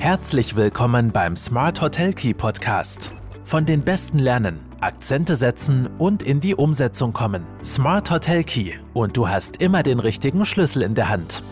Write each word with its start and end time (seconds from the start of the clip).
Herzlich 0.00 0.56
willkommen 0.56 1.12
beim 1.12 1.36
Smart 1.36 1.82
Hotel 1.82 2.14
Key 2.14 2.32
Podcast. 2.32 3.12
Von 3.44 3.66
den 3.66 3.82
Besten 3.82 4.18
lernen, 4.18 4.58
Akzente 4.80 5.36
setzen 5.36 5.90
und 5.98 6.22
in 6.22 6.40
die 6.40 6.54
Umsetzung 6.54 7.12
kommen. 7.12 7.44
Smart 7.62 8.10
Hotel 8.10 8.42
Key 8.42 8.72
und 8.94 9.18
du 9.18 9.28
hast 9.28 9.58
immer 9.58 9.82
den 9.82 10.00
richtigen 10.00 10.46
Schlüssel 10.46 10.80
in 10.80 10.94
der 10.94 11.10
Hand. 11.10 11.42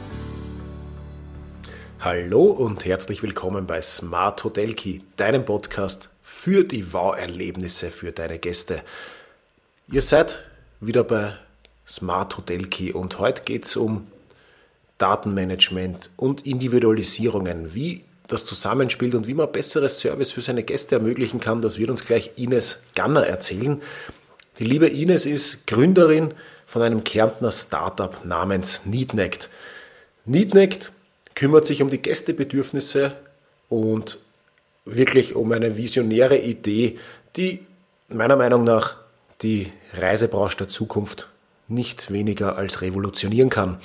Hallo 2.01 2.45
und 2.45 2.87
herzlich 2.87 3.23
willkommen 3.23 3.67
bei 3.67 3.83
Smart 3.83 4.43
Hotel 4.45 4.73
Key, 4.73 5.01
deinem 5.19 5.45
Podcast 5.45 6.09
für 6.23 6.65
die 6.65 6.95
Wow-Erlebnisse 6.95 7.91
für 7.91 8.13
deine 8.13 8.39
Gäste. 8.39 8.81
Ihr 9.93 10.01
seid 10.01 10.43
wieder 10.81 11.05
bei 11.05 11.35
Smart 11.87 12.39
Hotel 12.39 12.63
Key 12.63 12.93
und 12.93 13.19
heute 13.19 13.43
geht 13.43 13.67
es 13.67 13.77
um 13.77 14.07
Datenmanagement 14.97 16.11
und 16.17 16.47
Individualisierungen, 16.47 17.75
wie 17.75 18.08
das 18.29 18.45
zusammenspielt 18.45 19.15
und 19.15 19.27
wie 19.27 19.35
man 19.35 19.51
besseres 19.51 19.99
Service 19.99 20.31
für 20.31 20.41
seine 20.41 20.63
Gäste 20.63 20.95
ermöglichen 20.95 21.41
kann. 21.41 21.61
Das 21.63 21.79
wird 21.79 21.91
uns 21.91 22.07
gleich 22.07 22.33
Ines 22.37 22.81
Ganner 22.95 23.27
erzählen. 23.27 23.83
Die 24.59 24.65
liebe 24.65 24.87
Ines 24.87 25.27
ist 25.27 25.67
Gründerin 25.67 26.35
von 26.67 26.83
einem 26.83 27.05
Kärntner 27.05 27.51
Startup 27.51 28.25
namens 28.25 28.83
Neatnect. 28.85 29.49
Neatnect 30.27 30.93
kümmert 31.35 31.65
sich 31.65 31.81
um 31.83 31.89
die 31.89 32.03
Gästebedürfnisse 32.03 33.13
und 33.69 34.19
wirklich 34.85 35.35
um 35.35 35.51
eine 35.53 35.77
visionäre 35.77 36.39
Idee, 36.39 36.99
die 37.37 37.65
meiner 38.09 38.37
Meinung 38.37 38.65
nach 38.65 38.97
die 39.43 39.73
Reisebranche 39.95 40.59
der 40.59 40.69
Zukunft 40.69 41.29
nicht 41.69 42.13
weniger 42.13 42.57
als 42.57 42.83
revolutionieren 42.83 43.51
kann. 43.51 43.81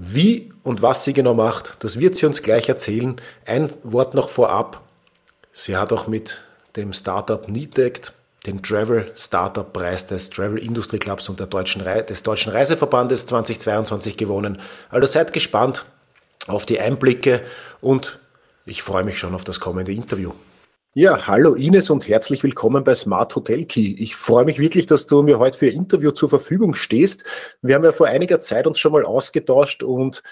Wie 0.00 0.52
und 0.62 0.80
was 0.80 1.02
sie 1.02 1.12
genau 1.12 1.34
macht, 1.34 1.82
das 1.82 1.98
wird 1.98 2.14
sie 2.14 2.26
uns 2.26 2.42
gleich 2.42 2.68
erzählen. 2.68 3.20
Ein 3.44 3.72
Wort 3.82 4.14
noch 4.14 4.28
vorab. 4.28 4.82
Sie 5.50 5.76
hat 5.76 5.92
auch 5.92 6.06
mit 6.06 6.40
dem 6.76 6.92
Startup 6.92 7.48
Neatect 7.48 8.12
den 8.46 8.62
Travel 8.62 9.10
Startup 9.16 9.72
Preis 9.72 10.06
des 10.06 10.30
Travel 10.30 10.58
Industry 10.58 11.00
Clubs 11.00 11.28
und 11.28 11.40
Deutschen 11.52 11.82
des 11.82 12.22
Deutschen 12.22 12.52
Reiseverbandes 12.52 13.26
2022 13.26 14.16
gewonnen. 14.16 14.60
Also 14.88 15.06
seid 15.06 15.32
gespannt 15.32 15.84
auf 16.46 16.64
die 16.64 16.78
Einblicke 16.78 17.42
und 17.80 18.20
ich 18.66 18.82
freue 18.82 19.02
mich 19.02 19.18
schon 19.18 19.34
auf 19.34 19.42
das 19.42 19.58
kommende 19.58 19.90
Interview. 19.90 20.32
Ja, 20.94 21.26
hallo 21.26 21.54
Ines 21.54 21.90
und 21.90 22.08
herzlich 22.08 22.42
willkommen 22.42 22.82
bei 22.82 22.94
Smart 22.94 23.36
Hotel 23.36 23.66
Key. 23.66 23.94
Ich 23.98 24.16
freue 24.16 24.46
mich 24.46 24.58
wirklich, 24.58 24.86
dass 24.86 25.06
du 25.06 25.22
mir 25.22 25.38
heute 25.38 25.56
für 25.58 25.66
ein 25.66 25.74
Interview 25.74 26.10
zur 26.12 26.30
Verfügung 26.30 26.74
stehst. 26.74 27.24
Wir 27.60 27.74
haben 27.74 27.84
ja 27.84 27.92
vor 27.92 28.06
einiger 28.08 28.40
Zeit 28.40 28.66
uns 28.66 28.80
schon 28.80 28.92
mal 28.92 29.04
ausgetauscht 29.04 29.82
und 29.82 30.22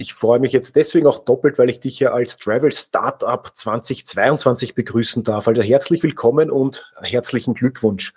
ich 0.00 0.14
freue 0.14 0.38
mich 0.38 0.52
jetzt 0.52 0.76
deswegen 0.76 1.06
auch 1.06 1.26
doppelt, 1.26 1.58
weil 1.58 1.68
ich 1.68 1.78
dich 1.78 2.00
ja 2.00 2.12
als 2.12 2.38
Travel 2.38 2.72
Startup 2.72 3.46
2022 3.54 4.74
begrüßen 4.74 5.24
darf. 5.24 5.46
Also 5.46 5.60
herzlich 5.60 6.02
willkommen 6.02 6.50
und 6.50 6.90
herzlichen 7.02 7.52
Glückwunsch. 7.52 8.14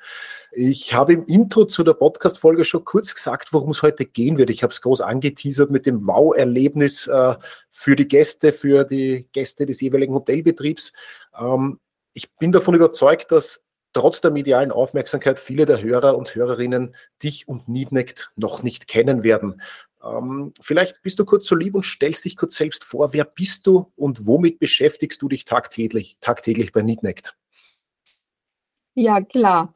Ich 0.54 0.94
habe 0.94 1.11
im 1.11 1.26
Intro 1.26 1.66
zu 1.66 1.84
der 1.84 1.95
Podcast-Folge 1.95 2.64
schon 2.64 2.86
kurz 2.86 3.14
gesagt, 3.14 3.52
worum 3.52 3.72
es 3.72 3.81
heute 3.81 4.06
gehen 4.06 4.38
wird. 4.38 4.50
Ich 4.50 4.64
habe 4.64 4.72
es 4.72 4.81
groß 4.81 5.02
angeteasert 5.02 5.72
mit 5.72 5.86
dem 5.86 6.08
Wow-Erlebnis 6.08 7.08
äh, 7.08 7.36
für 7.70 7.98
die 7.98 8.08
Gäste, 8.08 8.54
für 8.54 8.86
die 8.86 9.28
Gäste 9.34 9.66
des 9.66 9.81
jeweiligen 9.81 10.14
Hotelbetriebs. 10.14 10.94
Ähm, 11.38 11.81
ich 12.14 12.31
bin 12.38 12.54
davon 12.54 12.76
überzeugt, 12.76 13.30
dass 13.34 13.61
trotz 13.92 14.22
der 14.22 14.31
medialen 14.31 14.72
Aufmerksamkeit 14.72 15.38
viele 15.38 15.66
der 15.66 15.81
Hörer 15.81 16.17
und 16.17 16.34
Hörerinnen 16.34 16.95
dich 17.22 17.48
und 17.48 17.67
Neednect 17.67 18.31
noch 18.38 18.64
nicht 18.64 18.88
kennen 18.88 19.23
werden. 19.23 19.61
Ähm, 20.04 20.54
vielleicht 20.62 21.02
bist 21.02 21.20
du 21.20 21.26
kurz 21.26 21.48
so 21.48 21.56
lieb 21.56 21.76
und 21.76 21.86
stellst 21.86 22.26
dich 22.26 22.36
kurz 22.36 22.56
selbst 22.56 22.84
vor. 22.84 23.14
Wer 23.14 23.26
bist 23.26 23.66
du 23.68 23.92
und 23.96 24.28
womit 24.28 24.60
beschäftigst 24.60 25.22
du 25.22 25.30
dich 25.30 25.45
tagtäglich, 25.45 26.18
tagtäglich 26.20 26.72
bei 26.72 26.82
Neednect? 26.82 27.38
Ja, 28.95 29.22
klar. 29.22 29.73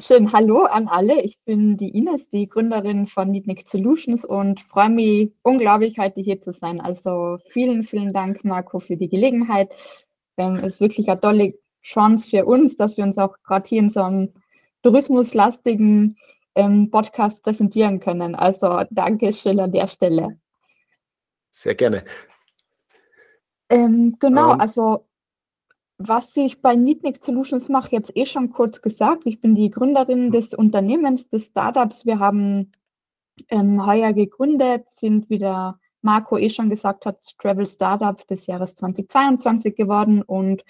Schön 0.00 0.32
Hallo 0.32 0.64
an 0.64 0.88
alle. 0.88 1.22
Ich 1.22 1.38
bin 1.44 1.76
die 1.76 1.96
Ines, 1.96 2.26
die 2.28 2.48
Gründerin 2.48 3.06
von 3.06 3.30
Neednect 3.30 3.70
Solutions 3.70 4.24
und 4.24 4.60
freue 4.60 4.90
mich 4.90 5.30
unglaublich, 5.42 5.98
heute 5.98 6.20
hier 6.20 6.40
zu 6.40 6.52
sein. 6.52 6.80
Also 6.80 7.38
vielen, 7.50 7.84
vielen 7.84 8.12
Dank, 8.12 8.44
Marco, 8.44 8.80
für 8.80 8.96
die 8.96 9.08
Gelegenheit. 9.08 9.70
Ähm, 10.36 10.56
es 10.56 10.74
ist 10.74 10.80
wirklich 10.80 11.08
eine 11.08 11.20
tolle 11.20 11.54
Chance 11.82 12.30
für 12.30 12.44
uns, 12.44 12.76
dass 12.76 12.96
wir 12.96 13.04
uns 13.04 13.18
auch 13.18 13.36
gerade 13.44 13.68
hier 13.68 13.78
in 13.78 13.90
so 13.90 14.02
einem 14.02 14.32
tourismuslastigen 14.82 16.16
ähm, 16.54 16.90
Podcast 16.90 17.42
präsentieren 17.42 18.00
können. 18.00 18.34
Also 18.34 18.82
danke 18.90 19.32
schön 19.32 19.60
an 19.60 19.72
der 19.72 19.86
Stelle. 19.86 20.38
Sehr 21.50 21.74
gerne. 21.74 22.04
Ähm, 23.68 24.16
genau, 24.20 24.46
um, 24.46 24.54
ähm. 24.54 24.60
also 24.60 25.06
was 25.98 26.36
ich 26.36 26.60
bei 26.60 26.74
Neatnik 26.74 27.22
Solutions 27.24 27.68
mache, 27.68 27.92
jetzt 27.92 28.16
eh 28.16 28.26
schon 28.26 28.50
kurz 28.50 28.82
gesagt. 28.82 29.22
Ich 29.26 29.40
bin 29.40 29.54
die 29.54 29.70
Gründerin 29.70 30.30
des 30.32 30.52
Unternehmens, 30.52 31.28
des 31.28 31.46
Startups. 31.46 32.04
Wir 32.04 32.18
haben 32.18 32.72
ähm, 33.48 33.86
heuer 33.86 34.12
gegründet, 34.12 34.90
sind 34.90 35.30
wieder 35.30 35.78
Marco 36.02 36.36
eh 36.36 36.50
schon 36.50 36.68
gesagt 36.68 37.06
hat, 37.06 37.22
Travel 37.38 37.66
Startup 37.66 38.26
des 38.26 38.46
Jahres 38.46 38.74
2022 38.76 39.76
geworden 39.76 40.22
und 40.22 40.64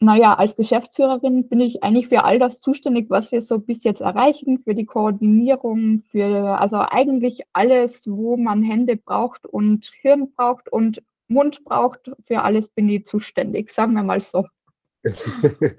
naja, 0.00 0.34
als 0.34 0.56
Geschäftsführerin 0.56 1.48
bin 1.48 1.60
ich 1.60 1.82
eigentlich 1.82 2.08
für 2.08 2.24
all 2.24 2.38
das 2.38 2.60
zuständig, 2.60 3.10
was 3.10 3.32
wir 3.32 3.40
so 3.40 3.58
bis 3.58 3.84
jetzt 3.84 4.00
erreichen, 4.00 4.58
für 4.64 4.74
die 4.74 4.86
Koordinierung, 4.86 6.02
für 6.10 6.60
also 6.60 6.76
eigentlich 6.78 7.42
alles, 7.52 8.06
wo 8.06 8.36
man 8.36 8.62
Hände 8.62 8.96
braucht 8.96 9.46
und 9.46 9.90
Hirn 10.00 10.32
braucht 10.32 10.68
und 10.68 11.02
Mund 11.28 11.64
braucht, 11.64 12.10
für 12.26 12.42
alles 12.42 12.68
bin 12.68 12.88
ich 12.88 13.06
zuständig, 13.06 13.72
sagen 13.72 13.94
wir 13.94 14.02
mal 14.02 14.20
so. 14.20 14.46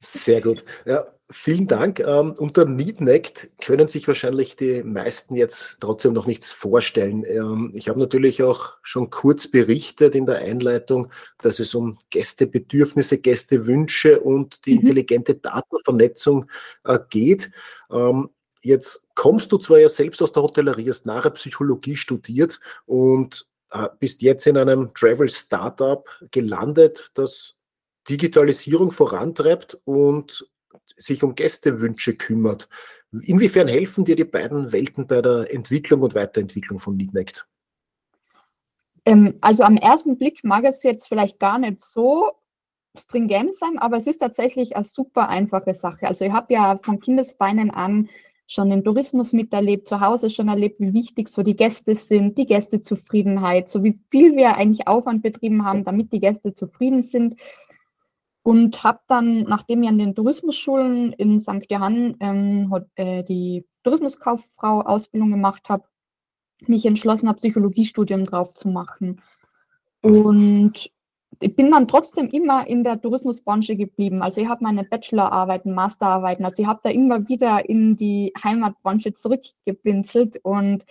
Sehr 0.00 0.40
gut. 0.40 0.64
Ja, 0.84 1.15
vielen 1.30 1.66
Dank. 1.66 2.00
Ähm, 2.00 2.34
unter 2.38 2.64
Neednect 2.64 3.50
können 3.60 3.88
sich 3.88 4.06
wahrscheinlich 4.06 4.56
die 4.56 4.82
meisten 4.82 5.34
jetzt 5.34 5.78
trotzdem 5.80 6.12
noch 6.12 6.26
nichts 6.26 6.52
vorstellen. 6.52 7.24
Ähm, 7.24 7.70
ich 7.74 7.88
habe 7.88 7.98
natürlich 7.98 8.42
auch 8.42 8.74
schon 8.82 9.10
kurz 9.10 9.48
berichtet 9.48 10.14
in 10.14 10.26
der 10.26 10.38
Einleitung, 10.38 11.10
dass 11.40 11.58
es 11.58 11.74
um 11.74 11.98
Gästebedürfnisse, 12.10 13.18
Gästewünsche 13.18 14.20
und 14.20 14.66
die 14.66 14.74
mhm. 14.74 14.80
intelligente 14.80 15.34
Datenvernetzung 15.34 16.46
äh, 16.84 16.98
geht. 17.10 17.50
Ähm, 17.90 18.30
jetzt 18.62 19.06
kommst 19.14 19.50
du 19.52 19.58
zwar 19.58 19.78
ja 19.78 19.88
selbst 19.88 20.22
aus 20.22 20.32
der 20.32 20.42
Hotellerie, 20.42 20.88
hast 20.88 21.06
nachher 21.06 21.30
Psychologie 21.30 21.96
studiert 21.96 22.60
und 22.84 23.46
äh, 23.70 23.88
bist 23.98 24.22
jetzt 24.22 24.46
in 24.46 24.56
einem 24.56 24.94
Travel 24.94 25.28
Startup 25.28 26.08
gelandet, 26.30 27.10
das 27.14 27.54
Digitalisierung 28.08 28.92
vorantreibt 28.92 29.78
und 29.84 30.48
sich 30.96 31.22
um 31.22 31.34
Gästewünsche 31.34 32.14
kümmert. 32.14 32.68
Inwiefern 33.12 33.68
helfen 33.68 34.04
dir 34.04 34.16
die 34.16 34.24
beiden 34.24 34.72
Welten 34.72 35.06
bei 35.06 35.22
der 35.22 35.52
Entwicklung 35.52 36.02
und 36.02 36.14
Weiterentwicklung 36.14 36.78
von 36.78 36.98
Leadnect? 36.98 37.46
Ähm, 39.04 39.38
also 39.40 39.62
am 39.62 39.76
ersten 39.76 40.18
Blick 40.18 40.44
mag 40.44 40.64
es 40.64 40.82
jetzt 40.82 41.08
vielleicht 41.08 41.38
gar 41.38 41.58
nicht 41.58 41.82
so 41.82 42.32
stringent 42.98 43.54
sein, 43.54 43.78
aber 43.78 43.96
es 43.96 44.06
ist 44.06 44.18
tatsächlich 44.18 44.74
eine 44.74 44.84
super 44.84 45.28
einfache 45.28 45.74
Sache. 45.74 46.08
Also 46.08 46.24
ich 46.24 46.32
habe 46.32 46.52
ja 46.52 46.78
von 46.82 47.00
Kindesbeinen 47.00 47.70
an 47.70 48.08
schon 48.48 48.70
den 48.70 48.84
Tourismus 48.84 49.32
miterlebt, 49.32 49.88
zu 49.88 50.00
Hause 50.00 50.30
schon 50.30 50.48
erlebt, 50.48 50.78
wie 50.80 50.94
wichtig 50.94 51.28
so 51.28 51.42
die 51.42 51.56
Gäste 51.56 51.94
sind, 51.94 52.38
die 52.38 52.46
Gästezufriedenheit, 52.46 53.68
so 53.68 53.82
wie 53.82 53.98
viel 54.10 54.36
wir 54.36 54.56
eigentlich 54.56 54.86
Aufwand 54.86 55.22
betrieben 55.22 55.64
haben, 55.64 55.84
damit 55.84 56.12
die 56.12 56.20
Gäste 56.20 56.54
zufrieden 56.54 57.02
sind 57.02 57.36
und 58.46 58.84
habe 58.84 59.00
dann, 59.08 59.42
nachdem 59.42 59.82
ich 59.82 59.88
an 59.88 59.98
den 59.98 60.14
Tourismusschulen 60.14 61.12
in 61.14 61.40
St. 61.40 61.66
Johann 61.68 62.14
ähm, 62.20 62.72
äh, 62.94 63.24
die 63.24 63.66
Tourismuskauffrau-Ausbildung 63.82 65.32
gemacht 65.32 65.68
habe, 65.68 65.82
mich 66.64 66.86
entschlossen, 66.86 67.26
ein 67.28 67.34
Psychologiestudium 67.34 68.22
drauf 68.22 68.54
zu 68.54 68.68
machen. 68.68 69.20
Und 70.00 70.92
ich 71.40 71.56
bin 71.56 71.72
dann 71.72 71.88
trotzdem 71.88 72.28
immer 72.28 72.68
in 72.68 72.84
der 72.84 73.00
Tourismusbranche 73.00 73.74
geblieben. 73.74 74.22
Also 74.22 74.42
ich 74.42 74.46
habe 74.46 74.62
meine 74.62 74.84
Bachelorarbeiten, 74.84 75.74
Masterarbeiten, 75.74 76.44
also 76.44 76.62
ich 76.62 76.68
habe 76.68 76.78
da 76.84 76.90
immer 76.90 77.28
wieder 77.28 77.68
in 77.68 77.96
die 77.96 78.32
Heimatbranche 78.40 79.12
zurückgepinselt 79.14 80.38
und 80.44 80.86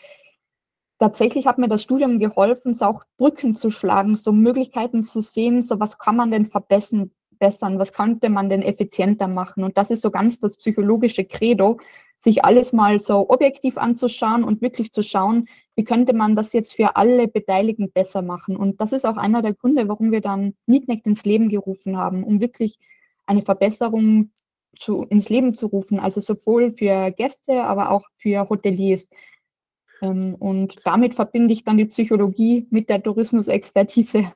tatsächlich 0.99 1.47
hat 1.47 1.57
mir 1.57 1.69
das 1.69 1.83
Studium 1.83 2.19
geholfen, 2.19 2.73
so 2.73 2.83
auch 2.83 3.05
Brücken 3.15 3.55
zu 3.55 3.71
schlagen, 3.71 4.17
so 4.17 4.33
Möglichkeiten 4.33 5.05
zu 5.05 5.21
sehen, 5.21 5.61
so 5.61 5.79
was 5.79 5.97
kann 5.97 6.17
man 6.17 6.31
denn 6.31 6.47
verbessern, 6.47 7.11
verbessern? 7.35 7.79
Was 7.79 7.93
könnte 7.93 8.29
man 8.29 8.49
denn 8.49 8.61
effizienter 8.61 9.27
machen? 9.27 9.63
Und 9.63 9.77
das 9.77 9.91
ist 9.91 10.01
so 10.01 10.11
ganz 10.11 10.39
das 10.39 10.57
psychologische 10.57 11.25
Credo, 11.25 11.79
sich 12.19 12.43
alles 12.43 12.73
mal 12.73 12.99
so 12.99 13.29
objektiv 13.29 13.77
anzuschauen 13.77 14.43
und 14.43 14.61
wirklich 14.61 14.91
zu 14.91 15.03
schauen, 15.03 15.47
wie 15.75 15.83
könnte 15.83 16.13
man 16.13 16.35
das 16.35 16.53
jetzt 16.53 16.73
für 16.73 16.95
alle 16.95 17.27
Beteiligten 17.27 17.91
besser 17.91 18.21
machen. 18.21 18.55
Und 18.55 18.81
das 18.81 18.93
ist 18.93 19.05
auch 19.05 19.17
einer 19.17 19.41
der 19.41 19.53
Gründe, 19.53 19.87
warum 19.87 20.11
wir 20.11 20.21
dann 20.21 20.55
Neatneck 20.65 21.05
ins 21.05 21.25
Leben 21.25 21.49
gerufen 21.49 21.97
haben, 21.97 22.23
um 22.23 22.39
wirklich 22.39 22.79
eine 23.25 23.43
Verbesserung 23.43 24.31
zu, 24.77 25.03
ins 25.03 25.29
Leben 25.29 25.53
zu 25.53 25.67
rufen, 25.67 25.99
also 25.99 26.19
sowohl 26.21 26.71
für 26.71 27.11
Gäste, 27.11 27.63
aber 27.63 27.91
auch 27.91 28.03
für 28.17 28.49
Hoteliers. 28.49 29.09
Ähm, 30.01 30.35
und 30.35 30.85
damit 30.85 31.13
verbinde 31.13 31.53
ich 31.53 31.63
dann 31.63 31.77
die 31.77 31.85
Psychologie 31.85 32.67
mit 32.71 32.89
der 32.89 33.03
Tourismusexpertise. 33.03 34.31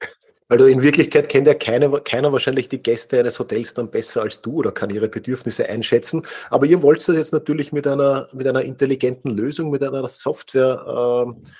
Also 0.48 0.66
in 0.66 0.82
Wirklichkeit 0.82 1.28
kennt 1.28 1.46
ja 1.46 1.54
keiner, 1.54 2.00
keiner 2.00 2.30
wahrscheinlich 2.32 2.68
die 2.68 2.82
Gäste 2.82 3.18
eines 3.18 3.38
Hotels 3.38 3.72
dann 3.72 3.90
besser 3.90 4.22
als 4.22 4.42
du 4.42 4.52
oder 4.56 4.72
kann 4.72 4.90
ihre 4.90 5.08
Bedürfnisse 5.08 5.68
einschätzen. 5.68 6.26
Aber 6.50 6.66
ihr 6.66 6.82
wollt 6.82 7.06
das 7.08 7.16
jetzt 7.16 7.32
natürlich 7.32 7.72
mit 7.72 7.86
einer, 7.86 8.28
mit 8.32 8.46
einer 8.46 8.62
intelligenten 8.62 9.30
Lösung, 9.30 9.70
mit 9.70 9.82
einer 9.82 10.06
Software 10.08 11.26
äh, 11.26 11.50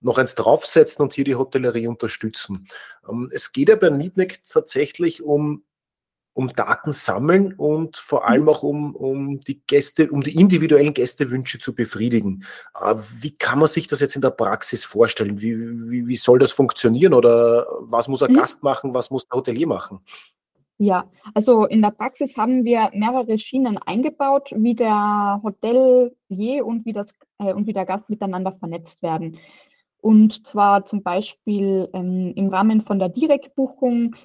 noch 0.00 0.16
eins 0.16 0.34
draufsetzen 0.34 1.02
und 1.02 1.12
hier 1.12 1.24
die 1.24 1.34
Hotellerie 1.34 1.86
unterstützen. 1.86 2.66
Ähm, 3.08 3.28
es 3.30 3.52
geht 3.52 3.68
ja 3.68 3.76
bei 3.76 3.90
Neatneck 3.90 4.40
tatsächlich 4.44 5.22
um 5.22 5.64
um 6.32 6.48
Daten 6.48 6.92
sammeln 6.92 7.54
und 7.54 7.96
vor 7.96 8.26
allem 8.26 8.42
mhm. 8.42 8.48
auch 8.48 8.62
um, 8.62 8.94
um 8.94 9.40
die 9.40 9.60
Gäste, 9.66 10.10
um 10.10 10.20
die 10.20 10.36
individuellen 10.36 10.94
Gästewünsche 10.94 11.58
zu 11.58 11.74
befriedigen. 11.74 12.44
Äh, 12.80 12.94
wie 13.20 13.32
kann 13.32 13.58
man 13.58 13.68
sich 13.68 13.88
das 13.88 14.00
jetzt 14.00 14.14
in 14.14 14.22
der 14.22 14.30
Praxis 14.30 14.84
vorstellen? 14.84 15.40
Wie, 15.40 15.56
wie, 15.90 16.08
wie 16.08 16.16
soll 16.16 16.38
das 16.38 16.52
funktionieren? 16.52 17.14
Oder 17.14 17.66
was 17.80 18.08
muss 18.08 18.22
ein 18.22 18.32
mhm. 18.32 18.36
Gast 18.36 18.62
machen? 18.62 18.94
Was 18.94 19.10
muss 19.10 19.26
der 19.26 19.38
Hotelier 19.38 19.66
machen? 19.66 20.00
Ja, 20.82 21.10
also 21.34 21.66
in 21.66 21.82
der 21.82 21.90
Praxis 21.90 22.38
haben 22.38 22.64
wir 22.64 22.90
mehrere 22.94 23.38
Schienen 23.38 23.76
eingebaut, 23.76 24.50
wie 24.56 24.74
der 24.74 25.38
Hotelier 25.42 26.64
und 26.64 26.86
wie, 26.86 26.94
das, 26.94 27.14
äh, 27.38 27.52
und 27.52 27.66
wie 27.66 27.74
der 27.74 27.84
Gast 27.84 28.08
miteinander 28.08 28.52
vernetzt 28.52 29.02
werden. 29.02 29.36
Und 30.00 30.46
zwar 30.46 30.86
zum 30.86 31.02
Beispiel 31.02 31.90
ähm, 31.92 32.32
im 32.34 32.48
Rahmen 32.48 32.80
von 32.80 32.98
der 32.98 33.10
Direktbuchung 33.10 34.16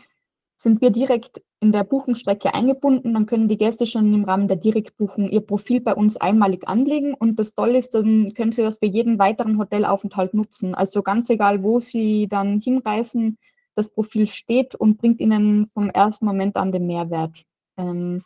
sind 0.65 0.81
wir 0.81 0.89
direkt 0.89 1.43
in 1.59 1.71
der 1.71 1.83
Buchungsstrecke 1.83 2.55
eingebunden. 2.55 3.13
Dann 3.13 3.27
können 3.27 3.47
die 3.47 3.57
Gäste 3.57 3.85
schon 3.85 4.11
im 4.15 4.23
Rahmen 4.23 4.47
der 4.47 4.57
Direktbuchung 4.57 5.29
ihr 5.29 5.41
Profil 5.41 5.79
bei 5.79 5.93
uns 5.93 6.17
einmalig 6.17 6.67
anlegen. 6.67 7.13
Und 7.13 7.37
das 7.37 7.53
Tolle 7.53 7.77
ist, 7.77 7.93
dann 7.93 8.33
können 8.33 8.51
sie 8.51 8.63
das 8.63 8.79
für 8.79 8.87
jeden 8.87 9.19
weiteren 9.19 9.59
Hotelaufenthalt 9.59 10.33
nutzen. 10.33 10.73
Also 10.73 11.03
ganz 11.03 11.29
egal, 11.29 11.61
wo 11.61 11.79
sie 11.79 12.27
dann 12.27 12.59
hinreisen, 12.61 13.37
das 13.75 13.91
Profil 13.91 14.25
steht 14.25 14.73
und 14.73 14.97
bringt 14.97 15.19
ihnen 15.19 15.67
vom 15.67 15.91
ersten 15.91 16.25
Moment 16.25 16.55
an 16.55 16.71
den 16.71 16.87
Mehrwert. 16.87 17.43
Ähm, 17.77 18.23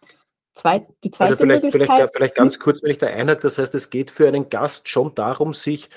zweit, 0.54 0.88
die 1.04 1.12
zweite 1.12 1.32
also 1.32 1.42
vielleicht, 1.42 1.66
vielleicht, 1.74 2.14
vielleicht 2.14 2.36
ganz 2.36 2.58
kurz, 2.58 2.82
wenn 2.82 2.92
ich 2.92 3.00
da 3.00 3.08
einhake, 3.08 3.42
das 3.42 3.58
heißt, 3.58 3.76
es 3.76 3.90
geht 3.90 4.12
für 4.12 4.30
einen 4.30 4.48
Gast 4.48 4.88
schon 4.88 5.14
darum, 5.14 5.54
sich 5.54 5.90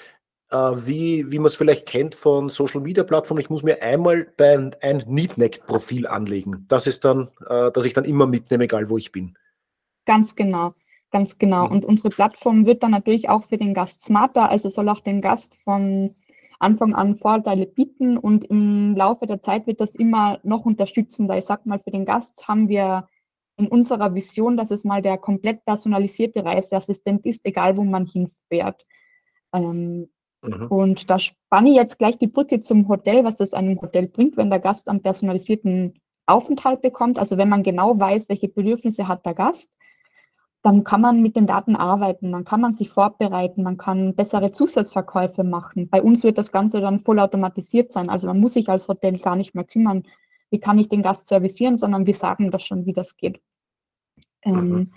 wie, 0.52 1.30
wie 1.32 1.38
man 1.38 1.46
es 1.46 1.54
vielleicht 1.54 1.86
kennt 1.86 2.14
von 2.14 2.48
Social 2.48 2.80
Media 2.80 3.04
Plattformen. 3.04 3.40
Ich 3.40 3.50
muss 3.50 3.62
mir 3.62 3.82
einmal 3.82 4.26
bei 4.36 4.72
ein 4.80 5.04
Neatneck-Profil 5.06 6.06
anlegen. 6.06 6.66
Das 6.68 6.86
ist 6.86 7.04
dann, 7.04 7.30
äh, 7.48 7.72
dass 7.72 7.84
ich 7.84 7.94
dann 7.94 8.04
immer 8.04 8.26
mitnehme, 8.26 8.64
egal 8.64 8.88
wo 8.88 8.98
ich 8.98 9.12
bin. 9.12 9.36
Ganz 10.04 10.36
genau, 10.36 10.74
ganz 11.10 11.38
genau. 11.38 11.66
Mhm. 11.66 11.72
Und 11.72 11.84
unsere 11.84 12.10
Plattform 12.10 12.66
wird 12.66 12.82
dann 12.82 12.90
natürlich 12.90 13.28
auch 13.28 13.44
für 13.44 13.56
den 13.56 13.74
Gast 13.74 14.04
smarter, 14.04 14.50
also 14.50 14.68
soll 14.68 14.88
auch 14.88 15.00
den 15.00 15.20
Gast 15.20 15.56
von 15.64 16.14
Anfang 16.58 16.94
an 16.94 17.16
Vorteile 17.16 17.66
bieten 17.66 18.16
und 18.16 18.44
im 18.44 18.94
Laufe 18.94 19.26
der 19.26 19.42
Zeit 19.42 19.66
wird 19.66 19.80
das 19.80 19.96
immer 19.96 20.38
noch 20.44 20.64
unterstützender. 20.64 21.36
Ich 21.36 21.44
sag 21.44 21.66
mal, 21.66 21.80
für 21.80 21.90
den 21.90 22.04
Gast 22.04 22.46
haben 22.46 22.68
wir 22.68 23.08
in 23.56 23.66
unserer 23.66 24.14
Vision, 24.14 24.56
dass 24.56 24.70
es 24.70 24.84
mal 24.84 25.02
der 25.02 25.18
komplett 25.18 25.64
personalisierte 25.64 26.44
Reiseassistent 26.44 27.26
ist, 27.26 27.44
egal 27.44 27.76
wo 27.76 27.84
man 27.84 28.06
hinfährt. 28.06 28.86
Ähm, 29.52 30.08
Mhm. 30.42 30.66
Und 30.66 31.10
da 31.10 31.18
spanne 31.18 31.70
ich 31.70 31.76
jetzt 31.76 31.98
gleich 31.98 32.18
die 32.18 32.26
Brücke 32.26 32.60
zum 32.60 32.88
Hotel, 32.88 33.24
was 33.24 33.36
das 33.36 33.54
einem 33.54 33.80
Hotel 33.80 34.08
bringt, 34.08 34.36
wenn 34.36 34.50
der 34.50 34.60
Gast 34.60 34.88
einen 34.88 35.02
personalisierten 35.02 35.94
Aufenthalt 36.26 36.82
bekommt. 36.82 37.18
Also 37.18 37.38
wenn 37.38 37.48
man 37.48 37.62
genau 37.62 37.98
weiß, 37.98 38.28
welche 38.28 38.48
Bedürfnisse 38.48 39.08
hat 39.08 39.24
der 39.24 39.34
Gast, 39.34 39.76
dann 40.62 40.84
kann 40.84 41.00
man 41.00 41.22
mit 41.22 41.34
den 41.34 41.46
Daten 41.46 41.74
arbeiten, 41.74 42.30
dann 42.30 42.44
kann 42.44 42.60
man 42.60 42.72
sich 42.72 42.88
vorbereiten, 42.90 43.64
man 43.64 43.78
kann 43.78 44.14
bessere 44.14 44.52
Zusatzverkäufe 44.52 45.42
machen. 45.42 45.88
Bei 45.88 46.00
uns 46.00 46.22
wird 46.22 46.38
das 46.38 46.52
Ganze 46.52 46.80
dann 46.80 47.00
voll 47.00 47.18
automatisiert 47.18 47.90
sein. 47.90 48.08
Also 48.08 48.28
man 48.28 48.38
muss 48.38 48.52
sich 48.52 48.68
als 48.68 48.86
Hotel 48.86 49.18
gar 49.18 49.34
nicht 49.34 49.56
mehr 49.56 49.64
kümmern, 49.64 50.04
wie 50.50 50.60
kann 50.60 50.78
ich 50.78 50.88
den 50.88 51.02
Gast 51.02 51.26
servicieren, 51.26 51.76
sondern 51.76 52.06
wir 52.06 52.14
sagen 52.14 52.52
das 52.52 52.64
schon, 52.64 52.86
wie 52.86 52.92
das 52.92 53.16
geht. 53.16 53.40
Ähm, 54.42 54.54
mhm. 54.54 54.76
Ähm, 54.76 54.92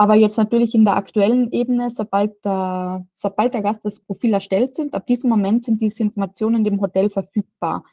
aber 0.00 0.14
jetzt 0.14 0.38
natürlich 0.38 0.74
in 0.74 0.86
der 0.86 0.96
aktuellen 0.96 1.52
Ebene, 1.52 1.90
sobald 1.90 2.42
der, 2.42 3.06
sobald 3.12 3.52
der 3.52 3.60
Gast 3.60 3.84
das 3.84 4.00
Profil 4.00 4.32
erstellt 4.32 4.74
sind, 4.74 4.94
ab 4.94 5.06
diesem 5.06 5.28
Moment 5.28 5.66
sind 5.66 5.82
diese 5.82 6.02
Informationen 6.02 6.64
dem 6.64 6.80
Hotel 6.80 7.10
verfügbar. 7.10 7.84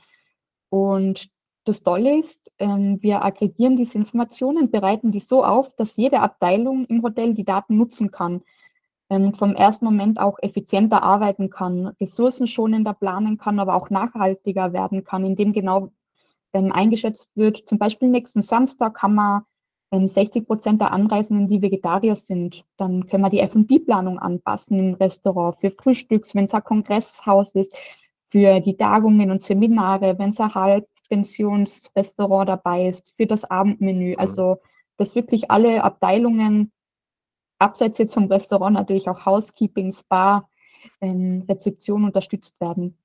Und 0.69 1.29
das 1.65 1.83
Tolle 1.83 2.17
ist, 2.17 2.49
ähm, 2.59 2.99
wir 3.01 3.25
aggregieren 3.25 3.75
diese 3.75 3.97
Informationen, 3.97 4.71
bereiten 4.71 5.11
die 5.11 5.19
so 5.19 5.43
auf, 5.43 5.75
dass 5.75 5.97
jede 5.97 6.21
Abteilung 6.21 6.85
im 6.85 7.03
Hotel 7.03 7.33
die 7.33 7.43
Daten 7.43 7.75
nutzen 7.75 8.09
kann, 8.09 8.41
ähm, 9.09 9.33
vom 9.33 9.53
ersten 9.53 9.83
Moment 9.83 10.17
auch 10.17 10.39
effizienter 10.41 11.03
arbeiten 11.03 11.49
kann, 11.49 11.87
ressourcenschonender 11.99 12.93
planen 12.93 13.37
kann, 13.37 13.59
aber 13.59 13.75
auch 13.75 13.89
nachhaltiger 13.89 14.71
werden 14.71 15.03
kann, 15.03 15.25
indem 15.25 15.51
genau 15.51 15.91
ähm, 16.53 16.71
eingeschätzt 16.71 17.35
wird, 17.35 17.57
zum 17.57 17.79
Beispiel 17.79 18.07
nächsten 18.07 18.41
Samstag 18.41 18.93
man 19.03 19.13
wenn 19.13 19.43
60 19.91 20.45
Prozent 20.45 20.81
der 20.81 20.91
Anreisenden 20.91 21.47
die 21.47 21.61
Vegetarier 21.61 22.15
sind, 22.15 22.65
dann 22.75 23.07
können 23.07 23.23
wir 23.23 23.29
die 23.29 23.39
F&B-Planung 23.39 24.19
anpassen 24.19 24.77
im 24.79 24.93
Restaurant 24.95 25.55
für 25.55 25.71
Frühstücks, 25.71 26.35
wenn 26.35 26.45
es 26.45 26.53
ein 26.53 26.63
Kongresshaus 26.63 27.55
ist, 27.55 27.75
für 28.27 28.59
die 28.59 28.75
Tagungen 28.75 29.31
und 29.31 29.41
Seminare, 29.41 30.19
wenn 30.19 30.29
es 30.29 30.39
ein 30.39 30.53
Halbpensionsrestaurant 30.53 32.49
dabei 32.49 32.89
ist, 32.89 33.13
für 33.15 33.25
das 33.25 33.45
Abendmenü. 33.45 34.11
Mhm. 34.11 34.19
Also, 34.19 34.57
dass 34.97 35.15
wirklich 35.15 35.49
alle 35.49 35.83
Abteilungen, 35.83 36.73
abseits 37.59 37.97
jetzt 37.97 38.13
vom 38.13 38.25
Restaurant 38.25 38.75
natürlich 38.75 39.07
auch 39.09 39.25
Housekeeping, 39.25 39.91
Spa, 39.93 40.49
ähm, 40.99 41.45
Rezeption 41.47 42.03
unterstützt 42.03 42.59
werden. 42.59 42.97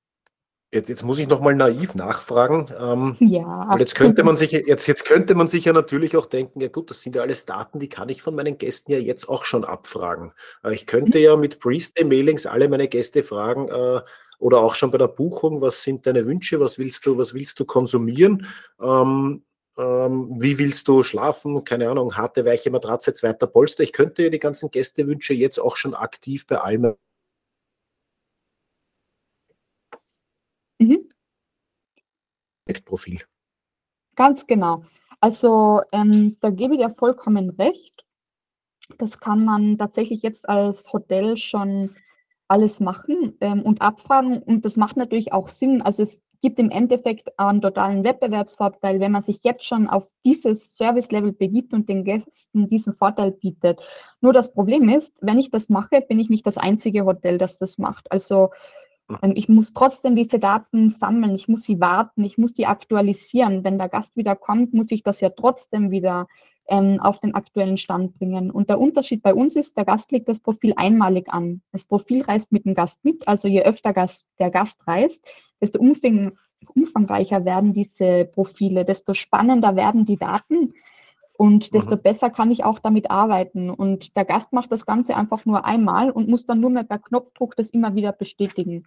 Jetzt, 0.74 0.88
jetzt 0.88 1.02
muss 1.02 1.18
ich 1.18 1.28
nochmal 1.28 1.54
naiv 1.54 1.94
nachfragen. 1.94 2.72
Ähm, 2.80 3.16
ja. 3.20 3.76
Jetzt 3.78 3.94
könnte, 3.94 4.24
man 4.24 4.36
sich, 4.36 4.52
jetzt, 4.52 4.86
jetzt 4.86 5.04
könnte 5.04 5.34
man 5.34 5.46
sich 5.46 5.66
ja 5.66 5.74
natürlich 5.74 6.16
auch 6.16 6.24
denken, 6.24 6.62
ja 6.62 6.68
gut, 6.68 6.88
das 6.88 7.02
sind 7.02 7.14
ja 7.14 7.20
alles 7.20 7.44
Daten, 7.44 7.78
die 7.78 7.90
kann 7.90 8.08
ich 8.08 8.22
von 8.22 8.34
meinen 8.34 8.56
Gästen 8.56 8.90
ja 8.90 8.98
jetzt 8.98 9.28
auch 9.28 9.44
schon 9.44 9.64
abfragen. 9.64 10.32
Äh, 10.64 10.72
ich 10.72 10.86
könnte 10.86 11.18
ja 11.18 11.36
mit 11.36 11.60
Pre-Stay-Mailings 11.60 12.46
alle 12.46 12.70
meine 12.70 12.88
Gäste 12.88 13.22
fragen 13.22 13.68
äh, 13.68 14.00
oder 14.38 14.60
auch 14.60 14.74
schon 14.74 14.90
bei 14.90 14.96
der 14.96 15.08
Buchung, 15.08 15.60
was 15.60 15.82
sind 15.82 16.06
deine 16.06 16.26
Wünsche, 16.26 16.58
was 16.58 16.78
willst 16.78 17.04
du, 17.04 17.18
was 17.18 17.34
willst 17.34 17.60
du 17.60 17.66
konsumieren? 17.66 18.46
Ähm, 18.80 19.44
ähm, 19.76 20.36
wie 20.38 20.58
willst 20.58 20.88
du 20.88 21.02
schlafen? 21.02 21.64
Keine 21.64 21.90
Ahnung, 21.90 22.16
harte, 22.16 22.46
weiche 22.46 22.70
Matratze, 22.70 23.12
zweiter 23.12 23.46
Polster. 23.46 23.82
Ich 23.82 23.92
könnte 23.92 24.22
ja 24.22 24.30
die 24.30 24.38
ganzen 24.38 24.70
Gästewünsche 24.70 25.34
jetzt 25.34 25.58
auch 25.58 25.76
schon 25.76 25.92
aktiv 25.92 26.46
bei 26.46 26.56
allen 26.56 26.94
Mhm. 30.82 31.08
Profil. 32.84 33.20
Ganz 34.16 34.46
genau. 34.46 34.84
Also 35.20 35.82
ähm, 35.92 36.36
da 36.40 36.50
gebe 36.50 36.74
ich 36.74 36.80
dir 36.80 36.90
vollkommen 36.90 37.50
recht. 37.50 38.04
Das 38.98 39.20
kann 39.20 39.44
man 39.44 39.78
tatsächlich 39.78 40.22
jetzt 40.22 40.48
als 40.48 40.92
Hotel 40.92 41.36
schon 41.36 41.94
alles 42.48 42.80
machen 42.80 43.36
ähm, 43.40 43.62
und 43.62 43.80
abfragen. 43.80 44.42
Und 44.42 44.64
das 44.64 44.76
macht 44.76 44.96
natürlich 44.96 45.32
auch 45.32 45.48
Sinn. 45.48 45.80
Also 45.82 46.02
es 46.02 46.22
gibt 46.42 46.58
im 46.58 46.70
Endeffekt 46.70 47.38
einen 47.38 47.62
totalen 47.62 48.04
Wettbewerbsvorteil, 48.04 49.00
wenn 49.00 49.12
man 49.12 49.22
sich 49.22 49.42
jetzt 49.44 49.64
schon 49.64 49.88
auf 49.88 50.10
dieses 50.24 50.76
Service-Level 50.76 51.32
begibt 51.32 51.72
und 51.72 51.88
den 51.88 52.04
Gästen 52.04 52.68
diesen 52.68 52.94
Vorteil 52.94 53.30
bietet. 53.30 53.80
Nur 54.20 54.32
das 54.32 54.52
Problem 54.52 54.88
ist, 54.88 55.18
wenn 55.22 55.38
ich 55.38 55.50
das 55.50 55.68
mache, 55.68 56.02
bin 56.02 56.18
ich 56.18 56.28
nicht 56.28 56.46
das 56.46 56.58
einzige 56.58 57.04
Hotel, 57.04 57.38
das 57.38 57.58
das 57.58 57.78
macht. 57.78 58.10
Also 58.10 58.50
ich 59.34 59.48
muss 59.48 59.72
trotzdem 59.72 60.16
diese 60.16 60.38
Daten 60.38 60.90
sammeln, 60.90 61.34
ich 61.34 61.48
muss 61.48 61.64
sie 61.64 61.80
warten, 61.80 62.24
ich 62.24 62.38
muss 62.38 62.52
die 62.52 62.66
aktualisieren. 62.66 63.64
Wenn 63.64 63.78
der 63.78 63.88
Gast 63.88 64.16
wieder 64.16 64.36
kommt, 64.36 64.72
muss 64.74 64.90
ich 64.90 65.02
das 65.02 65.20
ja 65.20 65.30
trotzdem 65.30 65.90
wieder 65.90 66.28
ähm, 66.68 67.00
auf 67.00 67.18
den 67.18 67.34
aktuellen 67.34 67.76
Stand 67.76 68.18
bringen. 68.18 68.50
Und 68.50 68.70
der 68.70 68.80
Unterschied 68.80 69.22
bei 69.22 69.34
uns 69.34 69.56
ist, 69.56 69.76
der 69.76 69.84
Gast 69.84 70.12
legt 70.12 70.28
das 70.28 70.40
Profil 70.40 70.74
einmalig 70.76 71.28
an. 71.28 71.62
Das 71.72 71.84
Profil 71.84 72.22
reist 72.22 72.52
mit 72.52 72.64
dem 72.64 72.74
Gast 72.74 73.04
mit, 73.04 73.26
also 73.26 73.48
je 73.48 73.62
öfter 73.62 73.92
Gast, 73.92 74.30
der 74.38 74.50
Gast 74.50 74.86
reist, 74.86 75.26
desto 75.60 75.78
umfang, 75.78 76.32
umfangreicher 76.74 77.44
werden 77.44 77.72
diese 77.72 78.24
Profile, 78.24 78.84
desto 78.84 79.14
spannender 79.14 79.76
werden 79.76 80.04
die 80.04 80.16
Daten 80.16 80.72
und 81.34 81.74
desto 81.74 81.96
mhm. 81.96 82.02
besser 82.02 82.30
kann 82.30 82.50
ich 82.50 82.64
auch 82.64 82.78
damit 82.78 83.10
arbeiten. 83.10 83.70
Und 83.70 84.16
der 84.16 84.24
Gast 84.24 84.52
macht 84.52 84.70
das 84.70 84.86
Ganze 84.86 85.16
einfach 85.16 85.44
nur 85.44 85.64
einmal 85.64 86.10
und 86.10 86.28
muss 86.28 86.44
dann 86.44 86.60
nur 86.60 86.70
mehr 86.70 86.84
per 86.84 86.98
Knopfdruck 86.98 87.56
das 87.56 87.70
immer 87.70 87.94
wieder 87.94 88.12
bestätigen. 88.12 88.86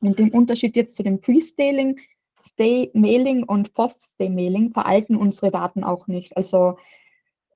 Und 0.00 0.18
im 0.20 0.30
Unterschied 0.30 0.76
jetzt 0.76 0.96
zu 0.96 1.02
dem 1.02 1.20
Pre-Staling, 1.20 1.98
Stay-Mailing 2.44 3.44
und 3.44 3.72
Post-Stay-Mailing 3.72 4.72
veralten 4.72 5.16
unsere 5.16 5.50
Daten 5.50 5.84
auch 5.84 6.08
nicht. 6.08 6.36
Also 6.36 6.76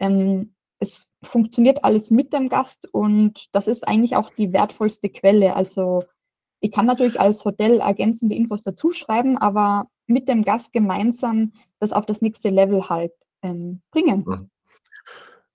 ähm, 0.01 0.55
es 0.79 1.11
funktioniert 1.23 1.85
alles 1.85 2.11
mit 2.11 2.33
dem 2.33 2.49
Gast 2.49 2.89
und 2.93 3.49
das 3.53 3.67
ist 3.67 3.87
eigentlich 3.89 4.17
auch 4.17 4.31
die 4.31 4.53
wertvollste 4.53 5.09
Quelle. 5.09 5.57
Also 5.57 6.05
ich 6.61 6.71
kann 6.71 6.87
natürlich 6.87 7.21
als 7.21 7.45
Hotel 7.45 7.81
ergänzende 7.81 8.35
Infos 8.35 8.63
dazuschreiben, 8.63 9.39
aber 9.39 9.89
mit 10.07 10.29
dem 10.29 10.43
Gast 10.43 10.73
gemeinsam 10.73 11.53
das 11.81 11.93
auf 11.93 12.07
das 12.07 12.23
nächste 12.23 12.51
Level 12.51 12.89
halt 12.89 13.13
ähm, 13.47 13.81
bringen. 13.91 14.50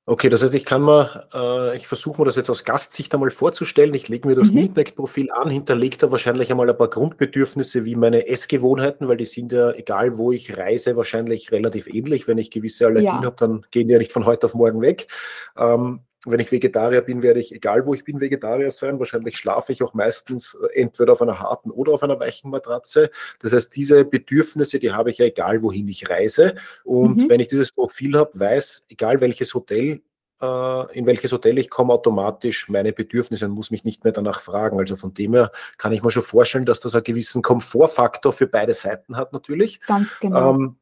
Okay, 0.07 0.29
das 0.29 0.41
heißt, 0.41 0.55
ich 0.55 0.65
kann 0.65 0.81
mir, 0.81 1.27
äh, 1.33 1.77
ich 1.77 1.87
versuche 1.87 2.19
mir 2.19 2.25
das 2.25 2.35
jetzt 2.35 2.49
aus 2.49 2.63
Gastsicht 2.65 3.13
einmal 3.13 3.29
vorzustellen. 3.29 3.93
Ich 3.93 4.09
lege 4.09 4.27
mir 4.27 4.35
das 4.35 4.51
Mhm. 4.51 4.61
Neatneck-Profil 4.61 5.31
an, 5.31 5.49
hinterlege 5.51 5.95
da 5.97 6.11
wahrscheinlich 6.11 6.49
einmal 6.49 6.69
ein 6.69 6.77
paar 6.77 6.89
Grundbedürfnisse 6.89 7.85
wie 7.85 7.95
meine 7.95 8.27
Essgewohnheiten, 8.27 9.07
weil 9.07 9.17
die 9.17 9.25
sind 9.25 9.51
ja, 9.51 9.71
egal 9.71 10.17
wo 10.17 10.31
ich 10.31 10.57
reise, 10.57 10.97
wahrscheinlich 10.97 11.51
relativ 11.51 11.87
ähnlich. 11.87 12.27
Wenn 12.27 12.39
ich 12.39 12.49
gewisse 12.49 12.87
Allergien 12.87 13.05
Ja, 13.05 13.23
habe, 13.23 13.35
dann 13.37 13.65
gehen 13.69 13.87
die 13.87 13.93
ja 13.93 13.99
nicht 13.99 14.11
von 14.11 14.25
heute 14.25 14.47
auf 14.47 14.55
morgen 14.55 14.81
weg. 14.81 15.07
Ähm, 15.55 16.01
wenn 16.25 16.39
ich 16.39 16.51
Vegetarier 16.51 17.01
bin, 17.01 17.23
werde 17.23 17.39
ich, 17.39 17.53
egal 17.53 17.85
wo 17.85 17.93
ich 17.93 18.03
bin, 18.03 18.19
Vegetarier 18.19 18.69
sein. 18.71 18.99
Wahrscheinlich 18.99 19.37
schlafe 19.37 19.71
ich 19.71 19.81
auch 19.81 19.93
meistens 19.93 20.55
äh, 20.55 20.79
entweder 20.79 21.13
auf 21.13 21.21
einer 21.21 21.39
harten 21.39 21.71
oder 21.71 21.93
auf 21.93 22.03
einer 22.03 22.19
weichen 22.19 22.51
Matratze. 22.51 23.09
Das 23.39 23.53
heißt, 23.53 23.75
diese 23.75 24.05
Bedürfnisse, 24.05 24.79
die 24.79 24.91
habe 24.91 25.09
ich 25.09 25.17
ja 25.17 25.25
egal, 25.25 25.63
wohin 25.63 25.87
ich 25.87 26.09
reise. 26.09 26.55
Und 26.83 27.23
mhm. 27.23 27.29
wenn 27.29 27.39
ich 27.39 27.47
dieses 27.47 27.71
Profil 27.71 28.17
habe, 28.17 28.39
weiß, 28.39 28.85
egal 28.89 29.19
welches 29.21 29.53
Hotel, 29.55 30.01
äh, 30.41 30.97
in 30.97 31.05
welches 31.05 31.31
Hotel 31.31 31.57
ich 31.57 31.69
komme, 31.69 31.93
automatisch 31.93 32.69
meine 32.69 32.93
Bedürfnisse 32.93 33.45
und 33.45 33.51
muss 33.51 33.71
mich 33.71 33.83
nicht 33.83 34.03
mehr 34.03 34.13
danach 34.13 34.41
fragen. 34.41 34.79
Also 34.79 34.95
von 34.95 35.13
dem 35.13 35.33
her 35.33 35.51
kann 35.77 35.91
ich 35.91 36.03
mir 36.03 36.11
schon 36.11 36.23
vorstellen, 36.23 36.65
dass 36.65 36.79
das 36.79 36.93
einen 36.93 37.03
gewissen 37.03 37.41
Komfortfaktor 37.41 38.31
für 38.31 38.47
beide 38.47 38.73
Seiten 38.73 39.17
hat 39.17 39.33
natürlich. 39.33 39.81
Ganz 39.81 40.19
genau. 40.19 40.55
Ähm, 40.55 40.75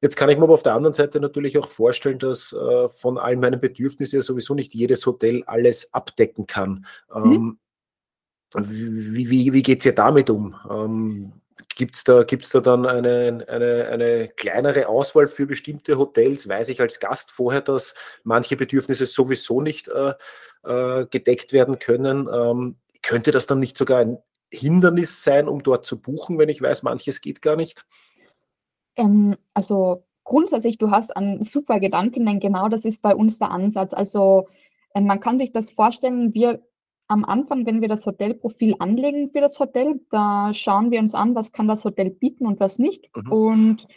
Jetzt 0.00 0.16
kann 0.16 0.30
ich 0.30 0.38
mir 0.38 0.44
aber 0.44 0.54
auf 0.54 0.62
der 0.62 0.74
anderen 0.74 0.94
Seite 0.94 1.20
natürlich 1.20 1.58
auch 1.58 1.68
vorstellen, 1.68 2.18
dass 2.18 2.52
äh, 2.52 2.88
von 2.88 3.18
all 3.18 3.36
meinen 3.36 3.60
Bedürfnissen 3.60 4.16
ja 4.16 4.22
sowieso 4.22 4.54
nicht 4.54 4.74
jedes 4.74 5.04
Hotel 5.04 5.42
alles 5.46 5.92
abdecken 5.92 6.46
kann. 6.46 6.86
Mhm. 7.14 7.32
Ähm, 7.32 7.58
wie 8.56 9.30
wie, 9.30 9.52
wie 9.52 9.62
geht 9.62 9.80
es 9.80 9.86
ihr 9.86 9.94
damit 9.94 10.30
um? 10.30 10.56
Ähm, 10.68 11.32
Gibt 11.68 11.96
es 11.96 12.04
da, 12.04 12.24
gibt's 12.24 12.50
da 12.50 12.60
dann 12.60 12.84
eine, 12.84 13.44
eine, 13.48 13.88
eine 13.88 14.28
kleinere 14.28 14.88
Auswahl 14.88 15.26
für 15.26 15.46
bestimmte 15.46 15.98
Hotels? 15.98 16.48
Weiß 16.48 16.68
ich 16.68 16.80
als 16.80 16.98
Gast 16.98 17.30
vorher, 17.30 17.60
dass 17.60 17.94
manche 18.24 18.56
Bedürfnisse 18.56 19.06
sowieso 19.06 19.60
nicht 19.60 19.88
äh, 19.88 20.14
äh, 20.64 21.06
gedeckt 21.06 21.52
werden 21.52 21.78
können? 21.78 22.28
Ähm, 22.32 22.76
könnte 23.02 23.30
das 23.30 23.46
dann 23.46 23.60
nicht 23.60 23.78
sogar 23.78 24.00
ein 24.00 24.18
Hindernis 24.52 25.22
sein, 25.22 25.48
um 25.48 25.62
dort 25.62 25.86
zu 25.86 26.00
buchen, 26.00 26.38
wenn 26.38 26.48
ich 26.48 26.60
weiß, 26.60 26.82
manches 26.82 27.20
geht 27.20 27.40
gar 27.40 27.56
nicht? 27.56 27.86
Ähm, 28.96 29.36
also 29.54 30.04
grundsätzlich, 30.24 30.78
du 30.78 30.90
hast 30.90 31.16
einen 31.16 31.42
super 31.42 31.80
Gedanken, 31.80 32.26
denn 32.26 32.40
genau 32.40 32.68
das 32.68 32.84
ist 32.84 33.02
bei 33.02 33.14
uns 33.14 33.38
der 33.38 33.50
Ansatz. 33.50 33.92
Also 33.92 34.48
ähm, 34.94 35.06
man 35.06 35.20
kann 35.20 35.38
sich 35.38 35.52
das 35.52 35.70
vorstellen, 35.70 36.34
wir 36.34 36.62
am 37.10 37.24
Anfang, 37.24 37.66
wenn 37.66 37.80
wir 37.80 37.88
das 37.88 38.06
Hotelprofil 38.06 38.76
anlegen 38.78 39.30
für 39.32 39.40
das 39.40 39.58
Hotel, 39.58 40.00
da 40.10 40.54
schauen 40.54 40.92
wir 40.92 41.00
uns 41.00 41.14
an, 41.14 41.34
was 41.34 41.50
kann 41.50 41.66
das 41.66 41.84
Hotel 41.84 42.10
bieten 42.10 42.46
und 42.46 42.60
was 42.60 42.78
nicht. 42.78 43.10
Mhm. 43.16 43.32
Und, 43.32 43.88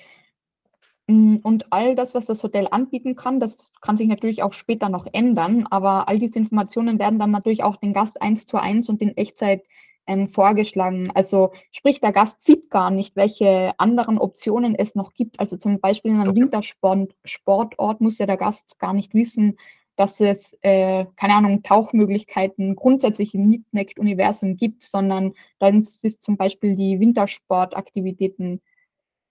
mm, 1.05 1.35
und 1.43 1.71
all 1.71 1.95
das, 1.95 2.15
was 2.15 2.25
das 2.25 2.41
Hotel 2.43 2.67
anbieten 2.71 3.15
kann, 3.15 3.39
das 3.39 3.71
kann 3.81 3.97
sich 3.97 4.07
natürlich 4.07 4.41
auch 4.41 4.53
später 4.53 4.89
noch 4.89 5.05
ändern, 5.13 5.67
aber 5.69 6.07
all 6.07 6.17
diese 6.17 6.39
Informationen 6.39 6.97
werden 6.97 7.19
dann 7.19 7.29
natürlich 7.29 7.63
auch 7.63 7.75
den 7.75 7.93
Gast 7.93 8.19
eins 8.19 8.47
zu 8.47 8.57
eins 8.57 8.89
und 8.89 9.00
in 9.00 9.15
Echtzeit 9.15 9.63
ähm, 10.07 10.27
vorgeschlagen. 10.27 11.12
Also 11.12 11.51
sprich, 11.72 12.01
der 12.01 12.12
Gast 12.12 12.41
sieht 12.41 12.69
gar 12.69 12.91
nicht, 12.91 13.15
welche 13.15 13.72
anderen 13.77 14.17
Optionen 14.17 14.75
es 14.75 14.95
noch 14.95 15.13
gibt. 15.13 15.39
Also 15.39 15.57
zum 15.57 15.79
Beispiel 15.79 16.12
in 16.12 16.19
einem 16.19 16.31
Okay. 16.31 16.41
Wintersport 16.41 17.15
Sportort 17.24 18.01
muss 18.01 18.17
ja 18.17 18.25
der 18.25 18.38
Gast 18.38 18.79
gar 18.79 18.93
nicht 18.93 19.13
wissen, 19.13 19.57
dass 19.95 20.19
es, 20.19 20.57
äh, 20.62 21.05
keine 21.15 21.36
Ahnung, 21.36 21.62
Tauchmöglichkeiten 21.63 22.75
grundsätzlich 22.75 23.36
im 23.36 23.41
Neatnect-Universum 23.41 24.57
gibt, 24.57 24.83
sondern 24.83 25.33
dann 25.60 25.77
ist, 25.77 26.24
zum 26.24 26.36
Beispiel 26.36 26.75
die 26.75 27.00
Wintersportaktivitäten 27.00 28.62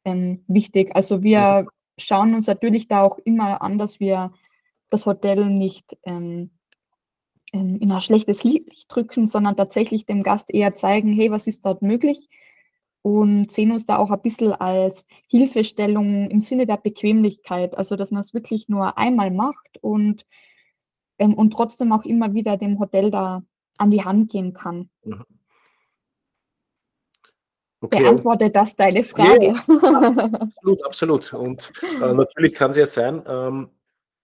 ähm, 0.04 0.44
wichtig. 0.46 0.94
Also 0.94 1.22
wir 1.22 1.66
schauen 1.98 2.34
uns 2.34 2.46
natürlich 2.46 2.88
da 2.88 3.02
auch 3.02 3.18
immer 3.18 3.60
an, 3.62 3.78
dass 3.78 4.00
wir 4.00 4.32
das 4.90 5.06
Hotel 5.06 5.46
nicht 5.46 5.96
ähm, 6.04 6.50
ähm, 7.52 7.78
in 7.80 7.92
ein 7.92 8.00
schlechtes 8.00 8.44
Licht 8.44 8.86
drücken, 8.88 9.26
sondern 9.26 9.56
tatsächlich 9.56 10.06
dem 10.06 10.22
Gast 10.22 10.52
eher 10.52 10.74
zeigen, 10.74 11.12
hey, 11.12 11.30
was 11.30 11.46
ist 11.46 11.64
dort 11.64 11.82
möglich? 11.82 12.28
Und 13.02 13.50
sehen 13.50 13.72
uns 13.72 13.84
da 13.86 13.98
auch 13.98 14.10
ein 14.10 14.22
bisschen 14.22 14.52
als 14.52 15.04
Hilfestellung 15.28 16.30
im 16.30 16.40
Sinne 16.40 16.66
der 16.66 16.76
Bequemlichkeit, 16.76 17.76
also 17.76 17.96
dass 17.96 18.12
man 18.12 18.20
es 18.20 18.32
wirklich 18.32 18.68
nur 18.68 18.96
einmal 18.96 19.30
macht 19.30 19.78
und, 19.80 20.24
ähm, 21.18 21.34
und 21.34 21.52
trotzdem 21.52 21.92
auch 21.92 22.04
immer 22.04 22.32
wieder 22.34 22.56
dem 22.56 22.78
Hotel 22.78 23.10
da 23.10 23.42
an 23.78 23.90
die 23.90 24.04
Hand 24.04 24.30
gehen 24.30 24.52
kann. 24.52 24.88
Mhm. 25.04 25.24
Okay, 27.82 27.96
und 27.96 28.04
Beantwortet 28.04 28.54
das 28.54 28.76
deine 28.76 29.00
ja, 29.00 29.04
Frage? 29.04 29.54
absolut, 30.44 30.84
absolut. 30.84 31.32
Und 31.34 31.72
äh, 32.00 32.14
natürlich 32.14 32.54
kann 32.54 32.70
es 32.70 32.76
ja 32.76 32.86
sein, 32.86 33.24
ähm, 33.26 33.70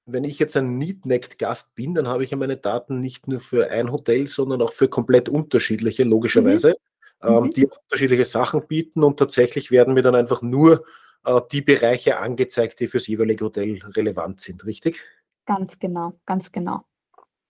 wenn 0.09 0.25
ich 0.25 0.39
jetzt 0.39 0.57
ein 0.57 0.79
Neatnecked-Gast 0.79 1.75
bin, 1.75 1.95
dann 1.95 2.09
habe 2.09 2.25
ich 2.25 2.31
ja 2.31 2.37
meine 2.37 2.57
Daten 2.57 3.01
nicht 3.01 3.29
nur 3.29 3.41
für 3.41 3.71
ein 3.71 3.93
Hotel, 3.93 4.27
sondern 4.27 4.63
auch 4.63 4.73
für 4.73 4.89
komplett 4.89 5.29
unterschiedliche, 5.29 6.05
Mhm, 6.05 6.11
logischerweise, 6.11 6.75
ähm, 7.23 7.45
mhm, 7.45 7.51
die 7.51 7.67
unterschiedliche 7.67 8.25
Sachen 8.25 8.67
bieten 8.67 9.05
und 9.05 9.19
tatsächlich 9.19 9.71
werden 9.71 9.95
mir 9.95 10.03
dann 10.03 10.15
einfach 10.15 10.43
nur 10.43 10.85
äh, 11.25 11.41
die 11.53 11.63
Bereiche 11.63 12.19
angezeigt, 12.19 12.81
die 12.81 12.89
fürs 12.89 13.07
jeweilige 13.07 13.45
Hotel 13.45 13.81
relevant 13.85 14.41
sind, 14.41 14.65
richtig? 14.67 15.05
ganz 15.47 15.79
genau, 15.79 16.13
ganz 16.27 16.53
genau. 16.53 16.85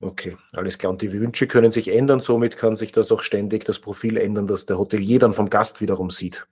Okay, 0.00 0.36
alles 0.52 0.78
klar. 0.78 0.92
Und 0.92 1.02
die 1.02 1.12
Wünsche 1.12 1.48
können 1.48 1.72
sich 1.72 1.88
ändern, 1.88 2.20
somit 2.20 2.56
kann 2.56 2.76
sich 2.76 2.92
das 2.92 3.10
auch 3.10 3.22
ständig 3.22 3.64
das 3.64 3.80
Profil 3.80 4.16
ändern, 4.16 4.46
dass 4.46 4.64
der 4.66 4.78
Hotelier 4.78 5.18
dann 5.18 5.32
vom 5.34 5.50
Gast 5.50 5.80
wiederum 5.80 6.10
sieht. 6.10 6.46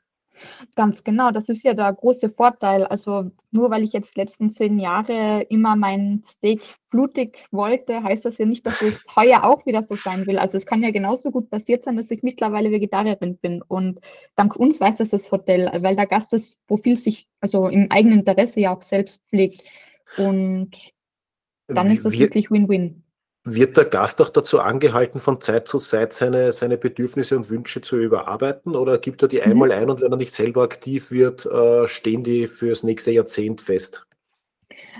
Ganz 0.75 1.05
genau, 1.05 1.31
das 1.31 1.49
ist 1.49 1.65
ja 1.65 1.75
der 1.75 1.93
große 1.93 2.31
Vorteil. 2.31 2.85
Also 2.85 3.31
nur 3.51 3.71
weil 3.71 3.83
ich 3.83 3.93
jetzt 3.93 4.15
die 4.15 4.21
letzten 4.21 4.51
zehn 4.51 4.79
Jahre 4.79 5.43
immer 5.49 5.77
mein 5.77 6.23
Steak 6.25 6.77
blutig 6.91 7.47
wollte, 7.51 8.03
heißt 8.03 8.25
das 8.25 8.39
ja 8.39 8.47
nicht, 8.47 8.67
dass 8.67 8.83
es 8.83 8.95
heuer 9.17 9.45
auch 9.45 9.65
wieder 9.67 9.83
so 9.83 9.97
sein 9.97 10.27
will. 10.27 10.39
Also 10.39 10.57
es 10.57 10.67
kann 10.67 10.83
ja 10.83 10.91
genauso 10.91 11.31
gut 11.31 11.51
passiert 11.51 11.85
sein, 11.85 11.97
dass 11.97 12.11
ich 12.11 12.23
mittlerweile 12.23 12.71
Vegetarierin 12.71 13.37
bin. 13.39 13.63
Und 13.63 14.01
dank 14.35 14.57
uns 14.57 14.81
weiß 14.81 14.99
das 14.99 15.11
das 15.11 15.31
Hotel, 15.33 15.71
weil 15.83 15.97
der 15.97 16.07
Gast 16.07 16.33
das 16.33 16.61
Profil 16.67 16.97
sich 16.97 17.29
also 17.41 17.69
im 17.69 17.91
eigenen 17.91 18.21
Interesse 18.21 18.61
ja 18.61 18.75
auch 18.75 18.83
selbst 18.83 19.23
pflegt. 19.29 19.63
Und 20.17 20.93
dann 21.67 21.91
ist 21.91 22.05
das 22.05 22.13
Wir, 22.13 22.21
wirklich 22.21 22.51
Win-Win. 22.51 23.03
Wird 23.49 23.77
der 23.77 23.85
Gast 23.85 24.21
auch 24.21 24.29
dazu 24.29 24.59
angehalten, 24.59 25.21
von 25.21 25.41
Zeit 25.41 25.69
zu 25.69 25.79
Zeit 25.79 26.13
seine, 26.13 26.51
seine 26.51 26.77
Bedürfnisse 26.77 27.37
und 27.37 27.49
Wünsche 27.49 27.81
zu 27.81 27.97
überarbeiten? 27.97 28.75
Oder 28.75 28.99
gibt 28.99 29.23
er 29.23 29.29
die 29.29 29.37
Mhm. 29.37 29.43
einmal 29.45 29.71
ein 29.71 29.89
und 29.89 30.01
wenn 30.01 30.11
er 30.11 30.19
nicht 30.19 30.33
selber 30.33 30.63
aktiv 30.63 31.13
wird, 31.13 31.47
äh, 31.47 31.87
stehen 31.87 32.25
die 32.25 32.49
fürs 32.49 32.83
nächste 32.83 33.13
Jahrzehnt 33.13 33.61
fest? 33.61 34.05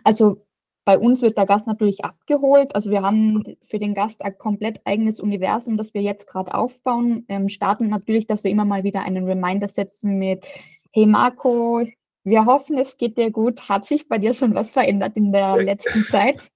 Also 0.05 0.47
bei 0.85 0.97
uns 0.97 1.23
wird 1.23 1.37
der 1.37 1.47
Gast 1.47 1.67
natürlich 1.67 2.05
abgeholt. 2.05 2.73
Also 2.77 2.93
wir 2.93 3.03
haben 3.03 3.57
für 3.63 3.81
den 3.81 3.95
Gast 3.95 4.23
ein 4.23 4.39
komplett 4.39 4.81
eigenes 4.85 5.19
Universum, 5.19 5.77
das 5.77 5.93
wir 5.93 6.03
jetzt 6.03 6.29
gerade 6.29 6.55
aufbauen. 6.55 7.25
Ähm, 7.29 7.49
starten 7.49 7.89
natürlich, 7.89 8.29
dass 8.29 8.45
wir 8.45 8.53
immer 8.53 8.65
mal 8.65 8.85
wieder 8.85 9.03
einen 9.03 9.27
Reminder 9.27 9.69
setzen 9.69 10.19
mit, 10.19 10.47
hey 10.93 11.07
Marco, 11.07 11.85
wir 12.23 12.47
hoffen, 12.47 12.79
es 12.79 12.97
geht 12.97 13.19
dir 13.19 13.33
gut. 13.33 13.69
Hat 13.69 13.87
sich 13.87 14.09
bei 14.09 14.19
dir 14.19 14.35
schon 14.35 14.55
was 14.55 14.71
verändert 14.71 15.17
in 15.17 15.33
der 15.33 15.57
letzten 15.57 16.05
Zeit? 16.05 16.49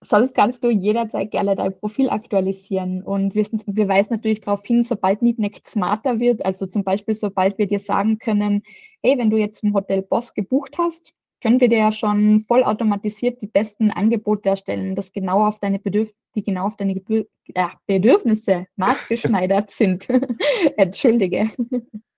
Sonst 0.08 0.36
kannst 0.36 0.64
du 0.64 0.70
jederzeit 0.70 1.32
gerne 1.32 1.56
dein 1.56 1.78
Profil 1.78 2.10
aktualisieren. 2.10 3.04
Und 3.04 3.36
wir, 3.36 3.46
wir 3.66 3.88
weisen 3.88 4.14
natürlich 4.14 4.42
darauf 4.42 4.64
hin, 4.66 4.84
sobald 4.84 5.22
Neatneck 5.22 5.62
smarter 5.68 6.20
wird, 6.20 6.46
also 6.46 6.66
zum 6.66 6.84
Beispiel, 6.84 7.16
sobald 7.16 7.58
wir 7.58 7.68
dir 7.68 7.80
sagen 7.80 8.18
können, 8.18 8.64
hey, 9.04 9.18
wenn 9.18 9.30
du 9.30 9.38
jetzt 9.38 9.64
im 9.64 9.74
Hotel 9.74 10.02
Boss 10.02 10.34
gebucht 10.34 10.78
hast, 10.78 11.14
können 11.42 11.60
wir 11.60 11.70
dir 11.70 11.78
ja 11.80 11.92
schon 11.92 12.42
vollautomatisiert 12.48 13.42
die 13.42 13.48
besten 13.48 13.92
Angebote 13.92 14.50
erstellen, 14.50 14.96
das 14.96 15.12
genau 15.14 15.46
auf 15.46 15.60
deine 15.60 15.78
Bedürf 15.80 16.12
die 16.38 16.44
genau 16.44 16.68
auf 16.68 16.78
deine 16.78 16.94
Gebür 16.94 17.26
ja, 17.48 17.66
Bedürfnisse 17.88 18.68
maßgeschneidert 18.76 19.72
sind. 19.72 20.08
Entschuldige. 20.78 21.50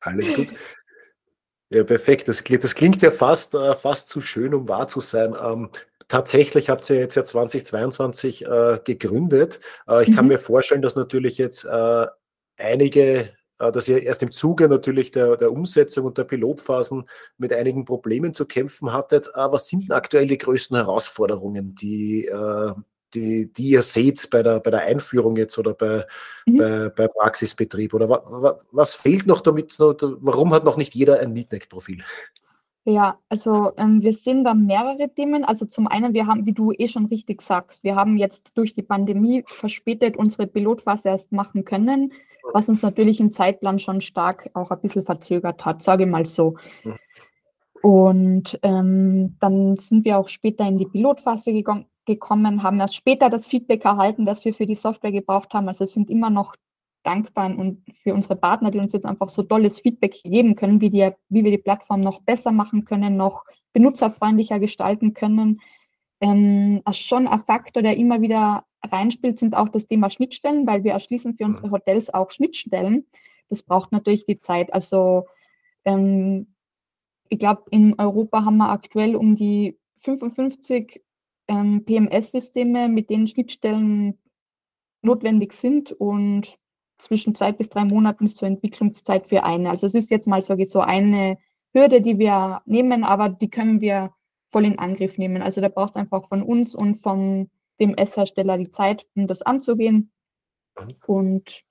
Alles 0.02 0.34
gut. 0.34 0.54
Ja, 1.72 1.84
perfekt. 1.84 2.28
Das, 2.28 2.44
klingt- 2.44 2.64
das 2.64 2.76
klingt 2.76 3.02
ja 3.02 3.12
fast, 3.12 3.56
äh, 3.56 3.76
fast 3.76 4.08
zu 4.10 4.22
schön, 4.22 4.54
um 4.54 4.68
wahr 4.68 4.88
zu 4.88 5.00
sein. 5.00 5.36
Ähm, 5.42 5.70
tatsächlich 6.10 6.70
habt 6.70 6.90
ihr 6.90 6.98
jetzt 6.98 7.16
ja 7.16 7.24
2022 7.24 8.46
äh, 8.46 8.80
gegründet. 8.84 9.62
Äh, 9.88 10.04
ich 10.04 10.14
kann 10.14 10.26
Mhm. 10.26 10.30
mir 10.34 10.38
vorstellen, 10.40 10.82
dass 10.82 10.96
natürlich 10.98 11.38
jetzt 11.38 11.64
äh, 11.64 12.06
einige, 12.58 13.30
äh, 13.60 13.72
dass 13.72 13.88
ihr 13.88 14.04
erst 14.04 14.22
im 14.24 14.32
Zuge 14.34 14.68
natürlich 14.68 15.12
der, 15.12 15.38
der 15.38 15.52
Umsetzung 15.54 16.06
und 16.06 16.18
der 16.18 16.26
Pilotphasen 16.26 17.08
mit 17.38 17.54
einigen 17.54 17.86
Problemen 17.86 18.34
zu 18.34 18.46
kämpfen 18.46 18.92
hattet. 18.92 19.28
Äh, 19.28 19.52
was 19.52 19.68
sind 19.68 19.84
denn 19.84 19.94
aktuell 19.94 20.26
die 20.28 20.38
größten 20.38 20.76
Herausforderungen, 20.76 21.76
die, 21.76 22.26
äh, 22.26 22.74
die, 23.14 23.52
die 23.54 23.70
ihr 23.70 23.82
seht 23.82 24.30
bei 24.30 24.44
der, 24.44 24.60
bei 24.60 24.70
der 24.72 24.82
Einführung 24.82 25.36
jetzt 25.38 25.58
oder 25.58 25.74
bei, 25.74 26.06
Mhm. 26.46 26.58
bei, 26.58 26.90
bei 26.90 27.08
Praxisbetrieb? 27.08 27.94
Oder 27.94 28.10
wa, 28.10 28.22
wa, 28.26 28.58
was 28.72 28.94
fehlt 28.96 29.26
noch 29.26 29.42
damit? 29.42 29.76
Warum 29.80 30.54
hat 30.54 30.64
noch 30.66 30.78
nicht 30.78 30.94
jeder 30.96 31.20
ein 31.20 31.34
Neatneck-Profil? 31.34 32.04
Ja, 32.86 33.20
also 33.28 33.72
ähm, 33.78 34.02
wir 34.02 34.14
sehen 34.14 34.44
da 34.44 34.54
mehrere 34.54 35.14
Themen. 35.14 35.44
Also 35.44 35.66
zum 35.66 35.88
einen, 35.88 36.14
wir 36.14 36.28
haben, 36.28 36.46
wie 36.46 36.54
du 36.54 36.72
eh 36.72 36.88
schon 36.88 37.06
richtig 37.06 37.42
sagst, 37.42 37.84
wir 37.84 37.96
haben 37.96 38.18
jetzt 38.18 38.52
durch 38.56 38.74
die 38.74 38.82
Pandemie 38.82 39.44
verspätet 39.48 40.18
unsere 40.18 40.48
Pilotphase 40.48 41.10
erst 41.10 41.32
machen 41.32 41.66
können, 41.66 42.14
was 42.54 42.70
uns 42.70 42.82
natürlich 42.82 43.20
im 43.20 43.32
Zeitplan 43.32 43.80
schon 43.80 44.02
stark 44.02 44.50
auch 44.54 44.72
ein 44.72 44.82
bisschen 44.82 45.06
verzögert 45.06 45.66
hat, 45.66 45.84
sage 45.84 46.06
ich 46.06 46.10
mal 46.10 46.26
so. 46.26 46.56
Mhm. 46.84 46.96
Und 47.82 48.60
ähm, 48.64 49.38
dann 49.40 49.78
sind 49.78 50.04
wir 50.04 50.18
auch 50.18 50.28
später 50.28 50.68
in 50.68 50.78
die 50.78 50.86
Pilotphase 50.86 51.54
gegangen, 51.54 51.86
gekommen, 52.06 52.64
haben 52.64 52.80
erst 52.80 52.96
später 52.96 53.30
das 53.30 53.48
Feedback 53.48 53.86
erhalten, 53.86 54.26
das 54.26 54.44
wir 54.44 54.54
für 54.54 54.66
die 54.66 54.76
Software 54.76 55.12
gebraucht 55.12 55.54
haben. 55.54 55.68
Also 55.68 55.86
sind 55.86 56.10
immer 56.10 56.30
noch 56.30 56.56
dankbar 57.04 57.58
und 57.58 57.84
für 58.04 58.14
unsere 58.14 58.36
Partner, 58.36 58.72
die 58.72 58.80
uns 58.80 58.94
jetzt 58.94 59.06
einfach 59.06 59.30
so 59.30 59.44
tolles 59.44 59.80
Feedback 59.80 60.22
geben 60.24 60.56
können, 60.56 60.82
wie, 60.82 60.90
die, 60.90 61.10
wie 61.30 61.44
wir 61.44 61.52
die 61.52 61.58
Plattform 61.58 62.02
noch 62.02 62.22
besser 62.22 62.52
machen 62.52 62.86
können, 62.86 63.18
noch 63.18 63.46
benutzerfreundlicher 63.74 64.60
gestalten 64.60 65.14
können. 65.14 65.62
Ähm, 66.22 66.82
schon 66.92 67.28
ein 67.28 67.44
Faktor, 67.44 67.84
der 67.84 67.98
immer 67.98 68.22
wieder 68.22 68.66
reinspielt, 68.84 69.40
sind 69.40 69.56
auch 69.56 69.70
das 69.70 69.88
Thema 69.88 70.10
Schnittstellen, 70.10 70.68
weil 70.68 70.84
wir 70.84 70.94
erschließen 70.94 71.36
für 71.36 71.46
unsere 71.46 71.72
Hotels 71.72 72.14
auch 72.14 72.32
Schnittstellen. 72.32 73.06
Das 73.50 73.64
braucht 73.64 73.92
natürlich 73.92 74.26
die 74.26 74.40
Zeit. 74.40 74.74
Also 74.74 75.26
ähm, 75.86 76.54
ich 77.30 77.40
glaube, 77.40 77.64
in 77.72 77.98
Europa 77.98 78.44
haben 78.44 78.58
wir 78.58 78.70
aktuell 78.70 79.16
um 79.16 79.36
die 79.36 79.78
55 80.02 81.02
ähm, 81.48 81.86
PMS-Systeme, 81.86 82.90
mit 82.90 83.10
denen 83.10 83.28
Schnittstellen 83.28 84.18
notwendig 85.02 85.54
sind 85.54 85.92
und 85.92 86.58
zwischen 87.00 87.34
zwei 87.34 87.52
bis 87.52 87.70
drei 87.70 87.86
Monaten 87.86 88.26
ist 88.26 88.38
zur 88.38 88.48
Entwicklungszeit 88.48 89.28
für 89.28 89.44
eine. 89.44 89.70
Also 89.72 89.88
es 89.88 89.96
ist 89.96 90.12
jetzt 90.12 90.28
mal 90.28 90.42
sage 90.42 90.64
ich, 90.64 90.70
so 90.70 90.82
eine 90.82 91.38
Hürde, 91.74 92.02
die 92.02 92.20
wir 92.20 92.62
nehmen, 92.66 93.04
aber 93.04 93.30
die 93.30 93.50
können 93.50 93.82
wir 93.82 94.14
voll 94.52 94.66
in 94.66 94.80
Angriff 94.80 95.18
nehmen. 95.18 95.42
Also 95.42 95.62
da 95.62 95.70
braucht 95.70 95.92
es 95.92 95.96
einfach 95.96 96.28
von 96.28 96.44
uns 96.44 96.76
und 96.76 97.02
vom 97.02 97.50
DMS-Hersteller 97.80 98.58
die 98.58 98.72
Zeit, 98.72 99.08
um 99.16 99.28
das 99.28 99.42
anzugehen. 99.42 100.12
Und 101.08 101.64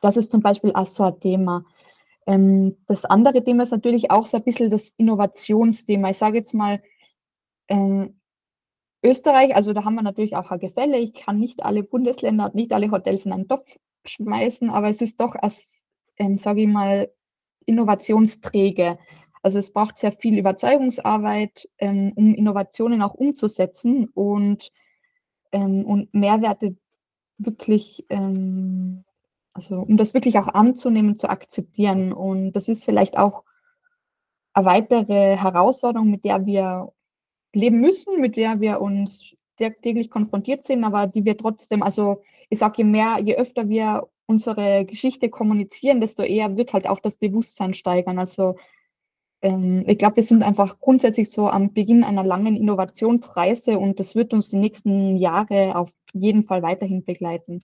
das 0.00 0.16
ist 0.16 0.30
zum 0.30 0.40
Beispiel 0.40 0.72
auch 0.74 0.86
so 0.86 1.04
ein 1.04 1.20
Thema. 1.20 1.64
Ähm, 2.26 2.76
das 2.86 3.04
andere 3.04 3.42
Thema 3.42 3.64
ist 3.64 3.72
natürlich 3.72 4.10
auch 4.10 4.26
so 4.26 4.36
ein 4.36 4.44
bisschen 4.44 4.70
das 4.70 4.92
Innovationsthema. 4.96 6.10
Ich 6.10 6.18
sage 6.18 6.38
jetzt 6.38 6.54
mal, 6.54 6.82
ähm, 7.68 8.20
Österreich, 9.02 9.54
also 9.54 9.72
da 9.72 9.84
haben 9.84 9.96
wir 9.96 10.02
natürlich 10.02 10.36
auch 10.36 10.50
ein 10.50 10.60
Gefälle. 10.60 10.98
Ich 10.98 11.12
kann 11.12 11.38
nicht 11.38 11.62
alle 11.62 11.82
Bundesländer 11.82 12.46
und 12.46 12.54
nicht 12.54 12.72
alle 12.72 12.90
Hotels 12.90 13.26
in 13.26 13.32
einen 13.32 13.48
Topf 13.48 13.78
schmeißen, 14.04 14.70
aber 14.70 14.88
es 14.90 15.00
ist 15.00 15.20
doch 15.20 15.34
ähm, 16.16 16.36
sage 16.36 16.62
ich 16.62 16.68
mal, 16.68 17.10
innovationsträge. 17.66 18.98
Also 19.42 19.58
es 19.58 19.72
braucht 19.72 19.98
sehr 19.98 20.12
viel 20.12 20.38
Überzeugungsarbeit, 20.38 21.68
ähm, 21.78 22.12
um 22.14 22.34
Innovationen 22.34 23.02
auch 23.02 23.14
umzusetzen 23.14 24.08
und, 24.14 24.72
ähm, 25.52 25.84
und 25.84 26.14
Mehrwerte 26.14 26.76
wirklich, 27.38 28.06
ähm, 28.08 29.04
also 29.52 29.80
um 29.80 29.96
das 29.96 30.14
wirklich 30.14 30.38
auch 30.38 30.48
anzunehmen, 30.48 31.16
zu 31.16 31.28
akzeptieren. 31.28 32.12
Und 32.12 32.52
das 32.52 32.68
ist 32.68 32.84
vielleicht 32.84 33.18
auch 33.18 33.44
eine 34.52 34.66
weitere 34.66 35.36
Herausforderung, 35.36 36.10
mit 36.10 36.24
der 36.24 36.46
wir 36.46 36.92
leben 37.52 37.80
müssen, 37.80 38.20
mit 38.20 38.36
der 38.36 38.60
wir 38.60 38.80
uns 38.80 39.36
täglich 39.56 40.10
konfrontiert 40.10 40.64
sind, 40.64 40.84
aber 40.84 41.06
die 41.06 41.24
wir 41.24 41.36
trotzdem, 41.36 41.82
also 41.82 42.22
ich 42.50 42.58
sage, 42.58 42.74
je 42.78 42.84
mehr, 42.84 43.18
je 43.22 43.36
öfter 43.36 43.68
wir 43.68 44.08
unsere 44.26 44.84
Geschichte 44.84 45.28
kommunizieren, 45.28 46.00
desto 46.00 46.22
eher 46.22 46.56
wird 46.56 46.72
halt 46.72 46.86
auch 46.86 47.00
das 47.00 47.16
Bewusstsein 47.16 47.74
steigern. 47.74 48.18
Also 48.18 48.56
ähm, 49.42 49.84
ich 49.86 49.98
glaube, 49.98 50.16
wir 50.16 50.22
sind 50.22 50.42
einfach 50.42 50.80
grundsätzlich 50.80 51.30
so 51.30 51.48
am 51.48 51.72
Beginn 51.72 52.04
einer 52.04 52.24
langen 52.24 52.56
Innovationsreise 52.56 53.78
und 53.78 54.00
das 54.00 54.14
wird 54.14 54.32
uns 54.32 54.48
die 54.48 54.56
nächsten 54.56 55.16
Jahre 55.16 55.76
auf 55.76 55.90
jeden 56.12 56.44
Fall 56.44 56.62
weiterhin 56.62 57.04
begleiten. 57.04 57.62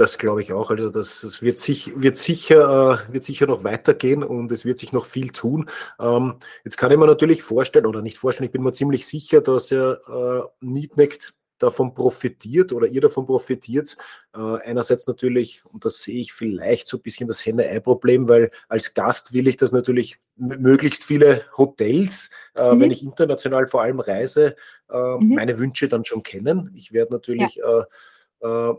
Das 0.00 0.16
glaube 0.16 0.40
ich 0.40 0.54
auch. 0.54 0.70
Also 0.70 0.88
das, 0.88 1.20
das 1.20 1.42
wird, 1.42 1.58
sich, 1.58 1.92
wird, 2.00 2.16
sicher, 2.16 3.02
äh, 3.06 3.12
wird 3.12 3.22
sicher 3.22 3.46
noch 3.46 3.64
weitergehen 3.64 4.22
und 4.22 4.50
es 4.50 4.64
wird 4.64 4.78
sich 4.78 4.92
noch 4.92 5.04
viel 5.04 5.28
tun. 5.28 5.68
Ähm, 5.98 6.36
jetzt 6.64 6.78
kann 6.78 6.90
ich 6.90 6.96
mir 6.96 7.06
natürlich 7.06 7.42
vorstellen, 7.42 7.84
oder 7.84 8.00
nicht 8.00 8.16
vorstellen, 8.16 8.46
ich 8.46 8.52
bin 8.52 8.62
mir 8.62 8.72
ziemlich 8.72 9.06
sicher, 9.06 9.42
dass 9.42 9.68
ja 9.68 9.92
äh, 9.92 10.42
Neatneck 10.62 11.18
davon 11.62 11.94
profitiert 11.94 12.72
oder 12.72 12.86
ihr 12.86 13.00
davon 13.00 13.26
profitiert. 13.26 13.96
Äh, 14.34 14.38
einerseits 14.38 15.06
natürlich, 15.06 15.62
und 15.64 15.84
das 15.84 16.02
sehe 16.02 16.18
ich 16.18 16.32
vielleicht 16.32 16.88
so 16.88 16.96
ein 16.96 17.02
bisschen 17.02 17.28
das 17.28 17.44
Henne-Ei-Problem, 17.44 18.28
weil 18.28 18.50
als 18.68 18.94
Gast 18.94 19.32
will 19.32 19.46
ich 19.46 19.56
das 19.56 19.72
natürlich 19.72 20.18
möglichst 20.36 21.04
viele 21.04 21.44
Hotels, 21.56 22.30
äh, 22.54 22.74
mhm. 22.74 22.80
wenn 22.80 22.90
ich 22.90 23.02
international 23.02 23.66
vor 23.66 23.82
allem 23.82 24.00
reise, 24.00 24.56
äh, 24.90 25.16
mhm. 25.16 25.34
meine 25.34 25.58
Wünsche 25.58 25.88
dann 25.88 26.04
schon 26.04 26.22
kennen. 26.22 26.70
Ich 26.74 26.92
werde 26.92 27.12
natürlich 27.12 27.56
ja. 27.56 27.86
Äh, 28.42 28.70
äh, 28.70 28.74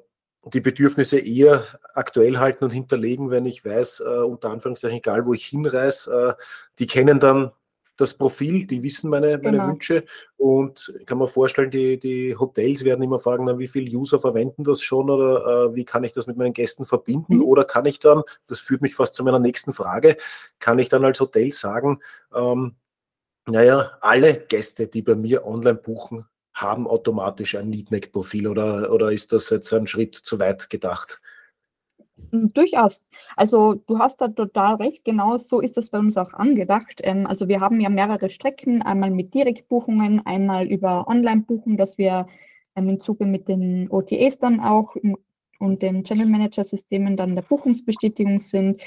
die 0.53 0.61
Bedürfnisse 0.61 1.19
eher 1.19 1.67
aktuell 1.93 2.39
halten 2.39 2.63
und 2.63 2.71
hinterlegen, 2.71 3.29
wenn 3.29 3.45
ich 3.45 3.63
weiß, 3.63 3.99
äh, 3.99 4.03
unter 4.23 4.49
Anführungszeichen, 4.49 4.97
egal 4.97 5.27
wo 5.27 5.35
ich 5.35 5.45
hinreise, 5.45 6.35
die 6.79 6.87
kennen 6.87 7.19
dann 7.19 7.51
das 7.97 8.13
Profil, 8.13 8.65
die 8.65 8.83
wissen 8.83 9.09
meine, 9.09 9.37
meine 9.37 9.57
genau. 9.57 9.67
Wünsche 9.67 10.05
und 10.37 10.93
ich 10.99 11.05
kann 11.05 11.17
mir 11.17 11.27
vorstellen, 11.27 11.71
die, 11.71 11.99
die 11.99 12.35
Hotels 12.35 12.83
werden 12.83 13.03
immer 13.03 13.19
fragen, 13.19 13.45
na, 13.45 13.59
wie 13.59 13.67
viele 13.67 13.95
User 13.95 14.19
verwenden 14.19 14.63
das 14.63 14.81
schon 14.81 15.09
oder 15.09 15.69
äh, 15.69 15.75
wie 15.75 15.85
kann 15.85 16.03
ich 16.03 16.13
das 16.13 16.27
mit 16.27 16.37
meinen 16.37 16.53
Gästen 16.53 16.85
verbinden 16.85 17.37
mhm. 17.37 17.43
oder 17.43 17.63
kann 17.63 17.85
ich 17.85 17.99
dann, 17.99 18.23
das 18.47 18.59
führt 18.59 18.81
mich 18.81 18.95
fast 18.95 19.13
zu 19.13 19.23
meiner 19.23 19.39
nächsten 19.39 19.73
Frage, 19.73 20.17
kann 20.59 20.79
ich 20.79 20.89
dann 20.89 21.05
als 21.05 21.19
Hotel 21.19 21.51
sagen, 21.51 21.99
ähm, 22.33 22.75
naja, 23.47 23.91
alle 24.01 24.35
Gäste, 24.35 24.87
die 24.87 25.01
bei 25.01 25.15
mir 25.15 25.45
online 25.45 25.75
buchen, 25.75 26.25
haben 26.53 26.87
automatisch 26.87 27.55
ein 27.55 27.69
Neatneck-Profil 27.69 28.47
oder, 28.47 28.91
oder 28.91 29.11
ist 29.11 29.31
das 29.31 29.49
jetzt 29.49 29.71
ein 29.73 29.87
Schritt 29.87 30.15
zu 30.15 30.39
weit 30.39 30.69
gedacht? 30.69 31.21
Hm, 32.31 32.53
durchaus. 32.53 33.03
Also 33.35 33.73
du 33.73 33.99
hast 33.99 34.21
da 34.21 34.27
total 34.27 34.75
recht, 34.75 35.03
genau 35.03 35.37
so 35.37 35.59
ist 35.59 35.77
das 35.77 35.89
bei 35.89 35.99
uns 35.99 36.17
auch 36.17 36.33
angedacht. 36.33 37.01
Ähm, 37.03 37.25
also 37.27 37.47
wir 37.47 37.59
haben 37.59 37.79
ja 37.79 37.89
mehrere 37.89 38.29
Strecken, 38.29 38.81
einmal 38.81 39.11
mit 39.11 39.33
Direktbuchungen, 39.33 40.25
einmal 40.25 40.67
über 40.67 41.07
Online-Buchungen, 41.07 41.77
dass 41.77 41.97
wir 41.97 42.27
ähm, 42.75 42.89
im 42.89 42.99
Zuge 42.99 43.25
mit 43.25 43.47
den 43.47 43.89
OTAs 43.89 44.39
dann 44.39 44.59
auch 44.59 44.95
und 45.59 45.81
den 45.81 46.03
Channel 46.03 46.25
Manager 46.25 46.63
Systemen 46.63 47.17
dann 47.17 47.35
der 47.35 47.43
Buchungsbestätigung 47.43 48.39
sind 48.39 48.81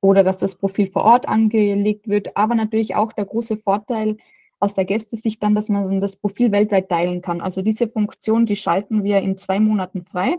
oder 0.00 0.24
dass 0.24 0.38
das 0.38 0.56
Profil 0.56 0.88
vor 0.88 1.04
Ort 1.04 1.28
angelegt 1.28 2.08
wird. 2.08 2.36
Aber 2.36 2.54
natürlich 2.54 2.94
auch 2.94 3.12
der 3.12 3.26
große 3.26 3.58
Vorteil 3.58 4.16
aus 4.58 4.74
der 4.74 4.84
Gästesicht 4.84 5.42
dann, 5.42 5.54
dass 5.54 5.68
man 5.68 6.00
das 6.00 6.16
Profil 6.16 6.50
weltweit 6.50 6.88
teilen 6.88 7.22
kann. 7.22 7.40
Also 7.40 7.62
diese 7.62 7.88
Funktion, 7.88 8.46
die 8.46 8.56
schalten 8.56 9.04
wir 9.04 9.20
in 9.20 9.36
zwei 9.36 9.60
Monaten 9.60 10.04
frei, 10.04 10.36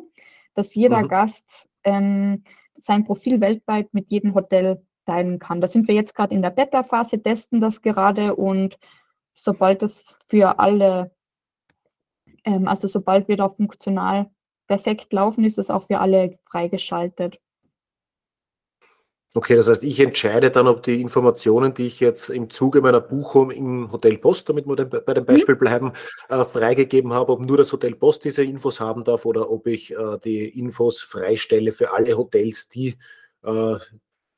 dass 0.56 0.74
jeder 0.74 1.04
mhm. 1.04 1.08
Gast 1.08 1.67
ähm, 1.88 2.44
sein 2.76 3.06
Profil 3.06 3.40
weltweit 3.42 3.94
mit 3.94 4.12
jedem 4.12 4.36
Hotel 4.36 4.86
teilen 5.06 5.40
kann. 5.40 5.62
Da 5.62 5.68
sind 5.68 5.88
wir 5.88 5.96
jetzt 5.96 6.14
gerade 6.14 6.36
in 6.36 6.42
der 6.42 6.50
Beta-Phase, 6.52 7.24
testen 7.24 7.62
das 7.62 7.82
gerade 7.82 8.36
und 8.36 8.78
sobald 9.34 9.82
das 9.82 10.18
für 10.28 10.60
alle, 10.60 11.12
ähm, 12.44 12.68
also 12.68 12.88
sobald 12.88 13.28
wir 13.30 13.38
da 13.38 13.50
funktional 13.50 14.30
perfekt 14.68 15.14
laufen, 15.14 15.46
ist 15.46 15.58
es 15.58 15.70
auch 15.70 15.84
für 15.84 16.00
alle 16.00 16.38
freigeschaltet. 16.50 17.40
Okay, 19.38 19.56
das 19.56 19.68
heißt, 19.68 19.84
ich 19.84 20.00
entscheide 20.00 20.50
dann, 20.50 20.68
ob 20.68 20.82
die 20.82 21.00
Informationen, 21.00 21.72
die 21.72 21.86
ich 21.86 22.00
jetzt 22.00 22.30
im 22.30 22.50
Zuge 22.50 22.82
meiner 22.82 23.02
Buchung 23.02 23.52
im 23.52 23.92
Hotel 23.92 24.18
Post, 24.18 24.50
damit 24.50 24.66
wir 24.66 24.76
bei 24.76 25.14
dem 25.14 25.26
mhm. 25.26 25.28
Beispiel 25.28 25.56
bleiben, 25.56 25.92
äh, 26.28 26.44
freigegeben 26.44 27.14
habe, 27.14 27.34
ob 27.34 27.46
nur 27.46 27.56
das 27.56 27.72
Hotel 27.72 27.94
Post 27.94 28.26
diese 28.26 28.44
Infos 28.44 28.80
haben 28.80 29.04
darf 29.04 29.28
oder 29.28 29.52
ob 29.52 29.68
ich 29.68 29.94
äh, 29.94 30.18
die 30.24 30.48
Infos 30.58 31.02
freistelle 31.02 31.72
für 31.72 31.94
alle 31.94 32.18
Hotels, 32.18 32.68
die 32.68 32.98
äh, 33.44 33.76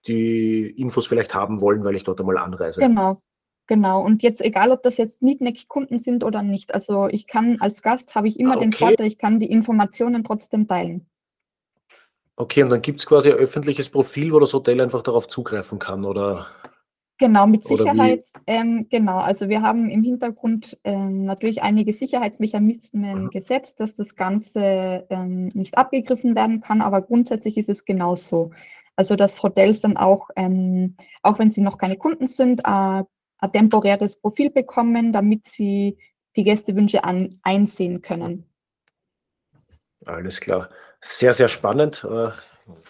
die 0.05 0.69
Infos 0.71 1.07
vielleicht 1.07 1.33
haben 1.33 1.61
wollen, 1.61 1.85
weil 1.85 1.95
ich 1.95 2.03
dort 2.03 2.19
einmal 2.19 2.37
anreise. 2.37 2.81
Genau, 2.81 3.21
genau. 3.67 4.03
Und 4.03 4.21
jetzt 4.21 4.41
egal, 4.41 4.69
ob 4.69 4.83
das 4.83 4.97
jetzt 4.97 5.21
Mietneck-Kunden 5.21 5.97
sind 5.97 6.25
oder 6.25 6.43
nicht. 6.43 6.73
Also 6.73 7.07
ich 7.07 7.25
kann 7.25 7.61
als 7.61 7.81
Gast 7.81 8.15
habe 8.15 8.27
ich 8.27 8.37
immer 8.37 8.55
ah, 8.55 8.57
okay. 8.57 8.65
den 8.65 8.73
Vorteil, 8.73 9.07
ich 9.07 9.17
kann 9.17 9.39
die 9.39 9.49
Informationen 9.49 10.25
trotzdem 10.25 10.67
teilen. 10.67 11.05
Okay, 12.39 12.63
und 12.63 12.69
dann 12.69 12.81
gibt 12.81 13.01
es 13.01 13.05
quasi 13.05 13.29
ein 13.29 13.37
öffentliches 13.37 13.89
Profil, 13.89 14.31
wo 14.31 14.39
das 14.39 14.53
Hotel 14.53 14.79
einfach 14.79 15.01
darauf 15.01 15.27
zugreifen 15.27 15.77
kann, 15.77 16.05
oder? 16.05 16.47
Genau, 17.17 17.45
mit 17.45 17.65
Sicherheit. 17.65 18.25
Ähm, 18.47 18.87
genau, 18.89 19.17
also 19.17 19.49
wir 19.49 19.61
haben 19.61 19.89
im 19.89 20.03
Hintergrund 20.03 20.79
ähm, 20.85 21.25
natürlich 21.25 21.61
einige 21.61 21.91
Sicherheitsmechanismen 21.91 23.23
mhm. 23.23 23.29
gesetzt, 23.31 23.81
dass 23.81 23.97
das 23.97 24.15
Ganze 24.15 25.05
ähm, 25.09 25.49
nicht 25.53 25.77
abgegriffen 25.77 26.33
werden 26.33 26.61
kann, 26.61 26.81
aber 26.81 27.01
grundsätzlich 27.01 27.57
ist 27.57 27.67
es 27.67 27.83
genauso. 27.83 28.51
Also 28.95 29.17
dass 29.17 29.43
Hotels 29.43 29.81
dann 29.81 29.97
auch, 29.97 30.29
ähm, 30.37 30.95
auch 31.23 31.39
wenn 31.39 31.51
sie 31.51 31.59
noch 31.59 31.77
keine 31.77 31.97
Kunden 31.97 32.27
sind, 32.27 32.61
äh, 32.61 33.03
ein 33.41 33.51
temporäres 33.51 34.15
Profil 34.15 34.49
bekommen, 34.49 35.11
damit 35.11 35.45
sie 35.45 35.97
die 36.37 36.45
Gästewünsche 36.45 37.03
an, 37.03 37.37
einsehen 37.43 38.01
können. 38.01 38.45
Alles 40.05 40.39
klar. 40.39 40.69
Sehr, 41.01 41.33
sehr 41.33 41.47
spannend. 41.47 42.05
Äh, 42.09 42.29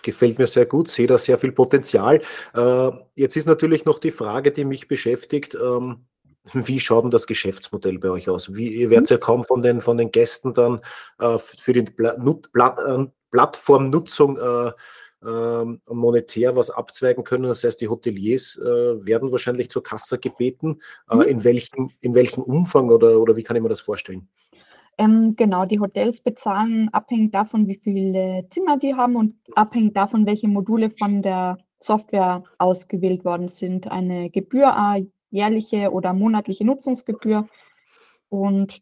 gefällt 0.01 0.39
mir 0.39 0.47
sehr 0.47 0.65
gut, 0.65 0.89
sehe 0.89 1.07
da 1.07 1.17
sehr 1.17 1.37
viel 1.37 1.51
Potenzial. 1.51 2.21
Äh, 2.53 2.91
jetzt 3.15 3.35
ist 3.35 3.47
natürlich 3.47 3.85
noch 3.85 3.99
die 3.99 4.11
Frage, 4.11 4.51
die 4.51 4.65
mich 4.65 4.87
beschäftigt. 4.87 5.55
Ähm, 5.55 6.05
wie 6.53 6.79
schaut 6.79 7.03
denn 7.03 7.11
das 7.11 7.27
Geschäftsmodell 7.27 7.99
bei 7.99 8.09
euch 8.09 8.29
aus? 8.29 8.55
Wie, 8.55 8.69
ihr 8.69 8.89
werdet 8.89 9.09
mhm. 9.09 9.13
ja 9.15 9.17
kaum 9.19 9.43
von 9.43 9.61
den, 9.61 9.81
von 9.81 9.97
den 9.97 10.11
Gästen 10.11 10.53
dann 10.53 10.81
äh, 11.19 11.37
für 11.37 11.73
die 11.73 11.83
Pla 11.83 12.17
Nut 12.17 12.51
Pla 12.51 13.09
Plattformnutzung 13.31 14.39
ähm, 15.23 15.81
monetär 15.87 16.55
was 16.55 16.71
abzweigen 16.71 17.23
können. 17.23 17.43
Das 17.43 17.63
heißt, 17.63 17.79
die 17.79 17.87
Hoteliers 17.87 18.57
werden 18.57 19.31
wahrscheinlich 19.31 19.69
zur 19.69 19.83
Kasse 19.83 20.17
gebeten. 20.17 20.81
Mhm. 21.13 21.21
in, 21.21 21.43
welchem, 21.43 21.91
in 21.99 22.15
welchem 22.15 22.41
Umfang 22.41 22.89
oder, 22.89 23.19
oder 23.19 23.35
wie 23.35 23.43
kann 23.43 23.55
ich 23.55 23.61
mir 23.61 23.69
das 23.69 23.81
vorstellen? 23.81 24.27
Ähm, 24.99 25.37
genau, 25.37 25.63
die 25.63 25.79
Hotels 25.79 26.19
bezahlen 26.19 26.89
abhängig 26.89 27.31
davon, 27.31 27.67
wie 27.69 27.79
viele 27.81 28.45
Zimmer 28.49 28.77
die 28.77 28.95
haben 28.95 29.15
und 29.15 29.33
abhängig 29.55 29.93
davon, 29.93 30.25
welche 30.25 30.49
Module 30.49 30.89
von 30.89 31.21
der 31.21 31.57
Software 31.77 32.43
ausgewählt 32.57 33.23
worden 33.23 33.47
sind. 33.47 33.89
Eine 33.89 34.29
Gebühr, 34.29 34.75
eine 34.75 35.09
jährliche 35.31 35.93
oder 35.93 36.11
monatliche 36.13 36.65
Nutzungsgebühr. 36.65 37.47
Und 38.27 38.81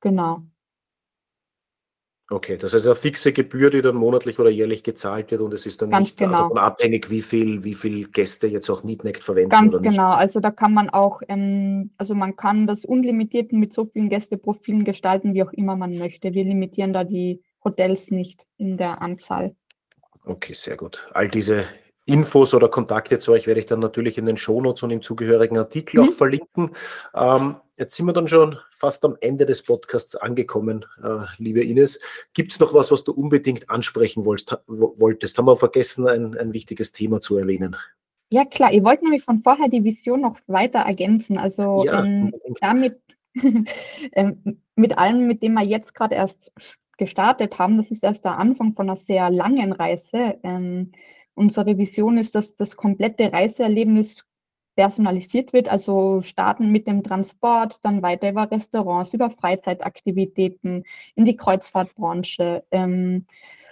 genau. 0.00 0.44
Okay, 2.30 2.56
das 2.56 2.72
ist 2.72 2.86
eine 2.86 2.94
fixe 2.94 3.34
Gebühr, 3.34 3.68
die 3.68 3.82
dann 3.82 3.96
monatlich 3.96 4.38
oder 4.38 4.48
jährlich 4.48 4.82
gezahlt 4.82 5.30
wird 5.30 5.42
und 5.42 5.52
es 5.52 5.66
ist 5.66 5.82
dann 5.82 5.90
Ganz 5.90 6.06
nicht 6.06 6.16
genau. 6.16 6.44
davon 6.44 6.56
abhängig, 6.56 7.10
wie 7.10 7.20
viel, 7.20 7.64
wie 7.64 7.74
viel 7.74 8.08
Gäste 8.08 8.46
jetzt 8.46 8.70
auch 8.70 8.82
Neatnect 8.82 9.22
verwenden 9.22 9.50
Ganz 9.50 9.74
oder 9.74 9.82
nicht. 9.82 9.90
genau, 9.90 10.10
also 10.10 10.40
da 10.40 10.50
kann 10.50 10.72
man 10.72 10.88
auch, 10.88 11.20
ähm, 11.28 11.90
also 11.98 12.14
man 12.14 12.34
kann 12.34 12.66
das 12.66 12.86
unlimitiert 12.86 13.52
mit 13.52 13.74
so 13.74 13.84
vielen 13.84 14.08
Gästeprofilen 14.08 14.84
gestalten, 14.84 15.34
wie 15.34 15.42
auch 15.42 15.52
immer 15.52 15.76
man 15.76 15.98
möchte. 15.98 16.32
Wir 16.32 16.44
limitieren 16.44 16.94
da 16.94 17.04
die 17.04 17.42
Hotels 17.62 18.10
nicht 18.10 18.46
in 18.56 18.78
der 18.78 19.02
Anzahl. 19.02 19.54
Okay, 20.24 20.54
sehr 20.54 20.78
gut. 20.78 21.06
All 21.12 21.28
diese 21.28 21.66
Infos 22.06 22.54
oder 22.54 22.68
Kontakte 22.68 23.18
zu 23.18 23.32
euch 23.32 23.46
werde 23.46 23.60
ich 23.60 23.66
dann 23.66 23.80
natürlich 23.80 24.16
in 24.16 24.24
den 24.24 24.38
Shownotes 24.38 24.82
und 24.82 24.90
im 24.90 25.02
zugehörigen 25.02 25.58
Artikel 25.58 26.00
mhm. 26.00 26.08
auch 26.08 26.12
verlinken. 26.12 26.70
Ähm, 27.14 27.56
jetzt 27.76 27.94
sind 27.96 28.06
wir 28.06 28.12
dann 28.12 28.28
schon 28.28 28.58
fast 28.70 29.04
am 29.04 29.16
Ende 29.20 29.46
des 29.46 29.62
Podcasts 29.62 30.16
angekommen, 30.16 30.84
äh, 31.02 31.26
liebe 31.38 31.62
Ines. 31.62 32.00
Gibt 32.32 32.52
es 32.52 32.60
noch 32.60 32.74
was, 32.74 32.90
was 32.90 33.04
du 33.04 33.12
unbedingt 33.12 33.70
ansprechen 33.70 34.24
wolltest? 34.24 34.58
wolltest? 34.66 35.38
Haben 35.38 35.46
wir 35.46 35.56
vergessen, 35.56 36.08
ein, 36.08 36.36
ein 36.36 36.52
wichtiges 36.52 36.92
Thema 36.92 37.20
zu 37.20 37.36
erwähnen? 37.36 37.76
Ja, 38.30 38.44
klar. 38.44 38.72
Ich 38.72 38.82
wollte 38.82 39.04
nämlich 39.04 39.24
von 39.24 39.42
vorher 39.42 39.68
die 39.68 39.84
Vision 39.84 40.22
noch 40.22 40.38
weiter 40.46 40.80
ergänzen. 40.80 41.38
Also 41.38 41.84
ja, 41.84 42.04
ähm, 42.04 42.32
damit, 42.60 43.00
ähm, 44.12 44.60
mit 44.76 44.98
allem, 44.98 45.26
mit 45.26 45.42
dem 45.42 45.54
wir 45.54 45.64
jetzt 45.64 45.94
gerade 45.94 46.14
erst 46.14 46.52
gestartet 46.96 47.58
haben, 47.58 47.76
das 47.76 47.90
ist 47.90 48.04
erst 48.04 48.24
der 48.24 48.38
Anfang 48.38 48.74
von 48.74 48.88
einer 48.88 48.96
sehr 48.96 49.30
langen 49.30 49.72
Reise. 49.72 50.38
Ähm, 50.42 50.92
Unsere 51.34 51.76
Vision 51.76 52.16
ist, 52.16 52.34
dass 52.34 52.54
das 52.54 52.76
komplette 52.76 53.32
Reiseerlebnis 53.32 54.24
personalisiert 54.74 55.52
wird, 55.52 55.68
also 55.68 56.22
starten 56.22 56.70
mit 56.70 56.86
dem 56.86 57.02
Transport, 57.02 57.78
dann 57.82 58.02
weiter 58.02 58.30
über 58.30 58.50
Restaurants, 58.50 59.14
über 59.14 59.30
Freizeitaktivitäten 59.30 60.84
in 61.14 61.24
die 61.24 61.36
Kreuzfahrtbranche 61.36 62.64
ähm, 62.70 63.26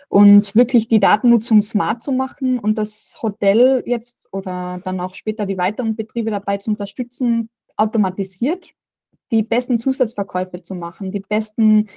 und 0.09 0.55
wirklich 0.55 0.89
die 0.89 1.01
Datennutzung 1.01 1.63
smart 1.63 2.03
zu 2.03 2.13
machen 2.13 2.59
und 2.59 2.77
das 2.77 3.19
Hotel 3.23 3.83
jetzt 3.87 4.29
oder 4.33 4.81
dann 4.85 5.01
auch 5.01 5.15
später 5.15 5.47
die 5.47 5.59
weiteren 5.59 5.97
Betriebe 5.97 6.31
dabei 6.31 6.59
zu 6.59 6.71
unterstützen, 6.71 7.49
automatisiert 7.77 8.75
die 9.31 9.43
besten 9.43 9.79
Zusatzverkäufe 9.79 10.63
zu 10.63 10.75
machen, 10.75 11.11
die 11.11 11.21
besten 11.21 11.89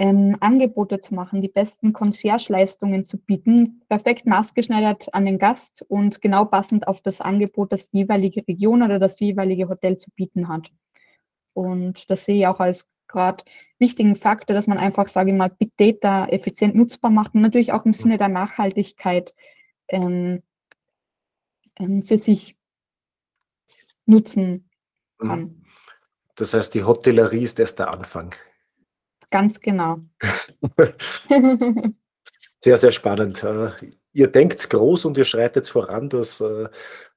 ähm, 0.00 0.38
Angebote 0.40 0.98
zu 0.98 1.14
machen, 1.14 1.42
die 1.42 1.48
besten 1.48 1.92
Concierge-Leistungen 1.92 3.04
zu 3.04 3.18
bieten, 3.18 3.82
perfekt 3.90 4.24
maßgeschneidert 4.24 5.12
an 5.12 5.26
den 5.26 5.38
Gast 5.38 5.84
und 5.88 6.22
genau 6.22 6.46
passend 6.46 6.88
auf 6.88 7.02
das 7.02 7.20
Angebot, 7.20 7.70
das 7.70 7.90
die 7.90 7.98
jeweilige 7.98 8.48
Region 8.48 8.82
oder 8.82 8.98
das 8.98 9.20
jeweilige 9.20 9.68
Hotel 9.68 9.98
zu 9.98 10.10
bieten 10.12 10.48
hat. 10.48 10.72
Und 11.52 12.10
das 12.10 12.24
sehe 12.24 12.38
ich 12.38 12.46
auch 12.46 12.60
als 12.60 12.88
gerade 13.08 13.44
wichtigen 13.78 14.16
Faktor, 14.16 14.54
dass 14.54 14.66
man 14.66 14.78
einfach, 14.78 15.06
sage 15.06 15.32
ich 15.32 15.36
mal, 15.36 15.50
Big 15.50 15.76
Data 15.76 16.26
effizient 16.28 16.74
nutzbar 16.74 17.10
macht 17.10 17.34
und 17.34 17.42
natürlich 17.42 17.72
auch 17.72 17.84
im 17.84 17.92
Sinne 17.92 18.16
der 18.16 18.28
Nachhaltigkeit 18.28 19.34
ähm, 19.88 20.42
ähm, 21.76 22.00
für 22.00 22.16
sich 22.16 22.56
nutzen 24.06 24.70
kann. 25.18 25.40
Mhm. 25.40 25.64
Das 26.36 26.54
heißt, 26.54 26.72
die 26.72 26.84
Hotellerie 26.84 27.42
ist 27.42 27.60
erst 27.60 27.78
der 27.80 27.90
Anfang. 27.90 28.34
Ganz 29.30 29.60
genau. 29.60 30.00
sehr, 32.62 32.80
sehr 32.80 32.92
spannend. 32.92 33.42
Äh, 33.44 33.70
ihr 34.12 34.26
denkt 34.26 34.68
groß 34.68 35.04
und 35.04 35.16
ihr 35.16 35.24
schreitet 35.24 35.68
voran, 35.68 36.08
das, 36.08 36.40
äh, 36.40 36.68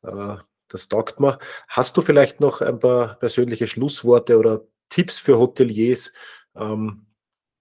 äh, 0.03 0.37
das 0.67 0.87
taugt 0.87 1.19
mir. 1.19 1.39
Hast 1.67 1.97
du 1.97 2.01
vielleicht 2.01 2.39
noch 2.39 2.61
ein 2.61 2.79
paar 2.79 3.15
persönliche 3.15 3.67
Schlussworte 3.67 4.37
oder 4.37 4.61
Tipps 4.89 5.19
für 5.19 5.39
Hoteliers, 5.39 6.13
ähm, 6.55 7.07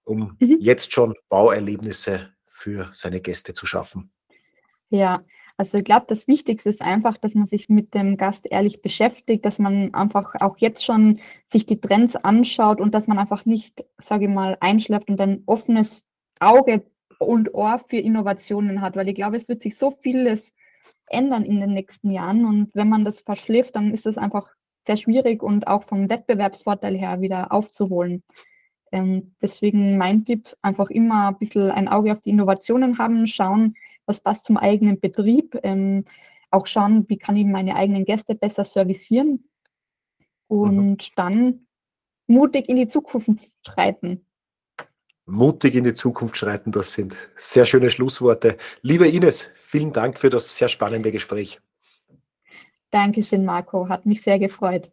um 0.03 0.37
mhm. 0.39 0.57
jetzt 0.59 0.93
schon 0.93 1.15
Bauerlebnisse 1.29 2.33
für 2.45 2.89
seine 2.93 3.21
Gäste 3.21 3.53
zu 3.53 3.65
schaffen? 3.65 4.11
Ja, 4.89 5.23
also 5.57 5.77
ich 5.77 5.83
glaube, 5.83 6.05
das 6.07 6.27
Wichtigste 6.27 6.69
ist 6.69 6.81
einfach, 6.81 7.17
dass 7.17 7.35
man 7.35 7.45
sich 7.45 7.69
mit 7.69 7.93
dem 7.93 8.17
Gast 8.17 8.47
ehrlich 8.49 8.81
beschäftigt, 8.81 9.45
dass 9.45 9.59
man 9.59 9.93
einfach 9.93 10.35
auch 10.39 10.57
jetzt 10.57 10.83
schon 10.83 11.19
sich 11.51 11.65
die 11.65 11.79
Trends 11.79 12.15
anschaut 12.15 12.81
und 12.81 12.93
dass 12.93 13.07
man 13.07 13.19
einfach 13.19 13.45
nicht, 13.45 13.85
sage 13.99 14.25
ich 14.25 14.31
mal, 14.31 14.57
einschläft 14.61 15.09
und 15.09 15.21
ein 15.21 15.43
offenes 15.45 16.09
Auge 16.39 16.83
und 17.19 17.53
Ohr 17.53 17.79
für 17.87 17.97
Innovationen 17.97 18.81
hat, 18.81 18.95
weil 18.95 19.07
ich 19.07 19.15
glaube, 19.15 19.37
es 19.37 19.47
wird 19.47 19.61
sich 19.61 19.77
so 19.77 19.91
vieles 20.01 20.55
ändern 21.09 21.45
in 21.45 21.59
den 21.59 21.73
nächsten 21.73 22.09
Jahren 22.09 22.45
und 22.45 22.71
wenn 22.73 22.89
man 22.89 23.05
das 23.05 23.19
verschläft, 23.19 23.75
dann 23.75 23.93
ist 23.93 24.07
es 24.07 24.17
einfach 24.17 24.47
sehr 24.85 24.97
schwierig 24.97 25.43
und 25.43 25.67
auch 25.67 25.83
vom 25.83 26.09
Wettbewerbsvorteil 26.09 26.97
her 26.97 27.21
wieder 27.21 27.51
aufzuholen. 27.51 28.23
Ähm, 28.91 29.35
deswegen 29.41 29.97
mein 29.97 30.25
Tipp, 30.25 30.55
einfach 30.61 30.89
immer 30.89 31.29
ein 31.29 31.37
bisschen 31.37 31.71
ein 31.71 31.87
Auge 31.87 32.11
auf 32.11 32.21
die 32.21 32.31
Innovationen 32.31 32.97
haben, 32.97 33.25
schauen, 33.27 33.75
was 34.05 34.19
passt 34.19 34.45
zum 34.45 34.57
eigenen 34.57 34.99
Betrieb, 34.99 35.57
ähm, 35.63 36.05
auch 36.51 36.67
schauen, 36.67 37.05
wie 37.09 37.17
kann 37.17 37.35
ich 37.35 37.45
meine 37.45 37.75
eigenen 37.75 38.05
Gäste 38.05 38.35
besser 38.35 38.63
servicieren 38.63 39.49
und 40.47 40.89
mhm. 40.89 41.15
dann 41.15 41.67
mutig 42.27 42.69
in 42.69 42.75
die 42.75 42.87
Zukunft 42.87 43.51
schreiten. 43.65 44.25
Mutig 45.25 45.75
in 45.75 45.85
die 45.85 45.93
Zukunft 45.93 46.35
schreiten, 46.37 46.71
das 46.71 46.93
sind 46.93 47.15
sehr 47.35 47.65
schöne 47.65 47.89
Schlussworte. 47.89 48.57
Liebe 48.81 49.07
Ines, 49.07 49.49
vielen 49.55 49.93
Dank 49.93 50.19
für 50.19 50.29
das 50.29 50.55
sehr 50.57 50.67
spannende 50.67 51.11
Gespräch. 51.11 51.61
Dankeschön, 52.91 53.45
Marco, 53.45 53.87
hat 53.89 54.05
mich 54.05 54.21
sehr 54.21 54.37
gefreut. 54.37 54.91